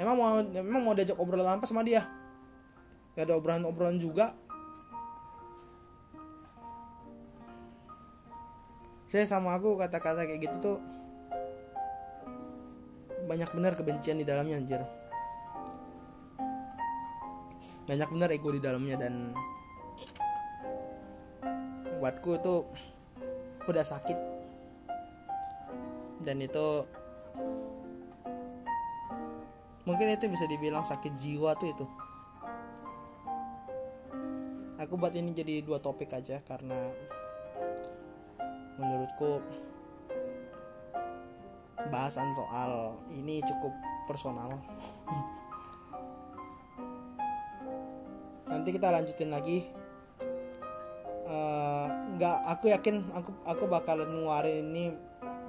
Emang 0.00 0.16
mau 0.16 0.40
emang 0.40 0.82
mau 0.82 0.94
diajak 0.96 1.20
obrolan 1.20 1.60
apa 1.60 1.68
sama 1.68 1.84
dia? 1.84 2.08
Gak 3.18 3.28
ada 3.28 3.36
obrolan-obrolan 3.36 4.00
juga. 4.00 4.32
Saya 9.08 9.24
sama 9.28 9.56
aku 9.56 9.76
kata-kata 9.76 10.24
kayak 10.24 10.40
gitu 10.48 10.56
tuh 10.60 10.78
banyak 13.28 13.48
benar 13.52 13.76
kebencian 13.76 14.16
di 14.16 14.24
dalamnya 14.24 14.56
anjir. 14.56 14.80
Banyak 17.84 18.08
benar 18.08 18.28
ego 18.32 18.52
di 18.52 18.60
dalamnya 18.60 18.96
dan 18.96 19.32
buatku 21.98 22.38
itu 22.38 22.54
udah 23.66 23.84
sakit. 23.84 24.18
Dan 26.22 26.40
itu 26.42 26.86
mungkin 29.84 30.14
itu 30.14 30.30
bisa 30.30 30.46
dibilang 30.46 30.86
sakit 30.86 31.12
jiwa 31.18 31.58
tuh 31.58 31.68
itu. 31.68 31.86
Aku 34.78 34.94
buat 34.94 35.10
ini 35.10 35.34
jadi 35.34 35.60
dua 35.66 35.82
topik 35.82 36.14
aja 36.14 36.38
karena 36.46 36.78
menurutku 38.78 39.42
bahasan 41.90 42.30
soal 42.38 42.94
ini 43.10 43.42
cukup 43.42 43.74
personal. 44.06 44.54
Nanti 48.48 48.70
kita 48.70 48.94
lanjutin 48.94 49.34
lagi 49.34 49.77
eh, 51.28 51.86
nggak 52.16 52.36
aku 52.48 52.72
yakin 52.72 53.04
aku 53.12 53.30
aku 53.44 53.64
bakalan 53.68 54.08
ngeluarin 54.08 54.72
ini 54.72 54.84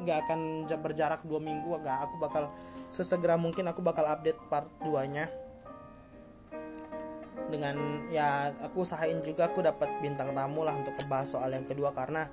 nggak 0.04 0.18
akan 0.28 0.68
ja- 0.68 0.80
berjarak 0.80 1.24
dua 1.24 1.40
minggu 1.40 1.68
nggak 1.72 1.98
aku 2.04 2.16
bakal 2.20 2.44
sesegera 2.92 3.40
mungkin 3.40 3.68
aku 3.70 3.80
bakal 3.86 4.04
update 4.08 4.40
part 4.50 4.68
2 4.82 5.14
nya 5.14 5.26
dengan 7.50 7.76
ya 8.14 8.54
aku 8.62 8.86
usahain 8.86 9.22
juga 9.26 9.50
aku 9.50 9.66
dapat 9.66 9.90
bintang 10.06 10.38
tamu 10.38 10.62
lah 10.62 10.78
untuk 10.78 10.94
membahas 11.02 11.34
soal 11.34 11.50
yang 11.50 11.66
kedua 11.66 11.90
karena 11.94 12.30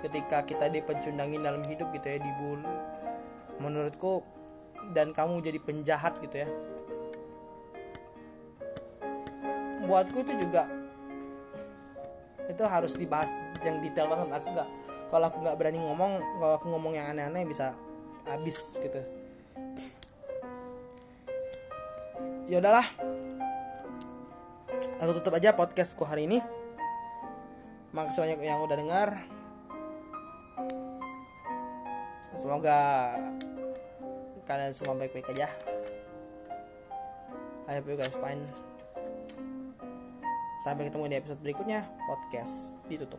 ketika 0.00 0.42
kita 0.42 0.66
dipencundangin 0.72 1.44
dalam 1.44 1.62
hidup 1.68 1.92
gitu 1.94 2.06
ya 2.10 2.18
dibul 2.18 2.58
menurutku 3.60 4.26
dan 4.90 5.14
kamu 5.14 5.38
jadi 5.38 5.62
penjahat 5.62 6.18
gitu 6.18 6.42
ya. 6.42 6.48
Buatku 9.86 10.26
itu 10.26 10.34
juga 10.42 10.66
itu 12.50 12.62
harus 12.66 12.92
dibahas 12.96 13.34
yang 13.62 13.78
detail 13.78 14.10
banget. 14.10 14.28
Aku 14.42 14.48
nggak 14.54 14.68
kalau 15.12 15.26
aku 15.28 15.38
nggak 15.44 15.56
berani 15.60 15.78
ngomong 15.78 16.18
kalau 16.40 16.54
aku 16.56 16.66
ngomong 16.72 16.96
yang 16.96 17.06
aneh-aneh 17.12 17.44
bisa 17.44 17.76
habis 18.24 18.80
gitu. 18.80 19.02
Ya 22.48 22.58
udahlah. 22.58 22.86
Aku 25.02 25.18
tutup 25.18 25.34
aja 25.34 25.54
podcastku 25.54 26.06
hari 26.06 26.30
ini. 26.30 26.38
Makasih 27.92 28.24
banyak 28.24 28.40
yang 28.40 28.62
udah 28.64 28.76
dengar. 28.78 29.08
Semoga 32.38 32.78
kalian 34.48 34.74
semua 34.74 34.98
baik-baik 34.98 35.28
aja. 35.36 35.46
I 37.68 37.78
hope 37.78 37.86
you 37.86 37.96
guys 37.96 38.16
fine 38.18 38.42
sampai 40.62 40.86
ketemu 40.86 41.10
di 41.10 41.16
episode 41.18 41.40
berikutnya. 41.42 41.82
Podcast 42.06 42.78
ditutup 42.86 43.18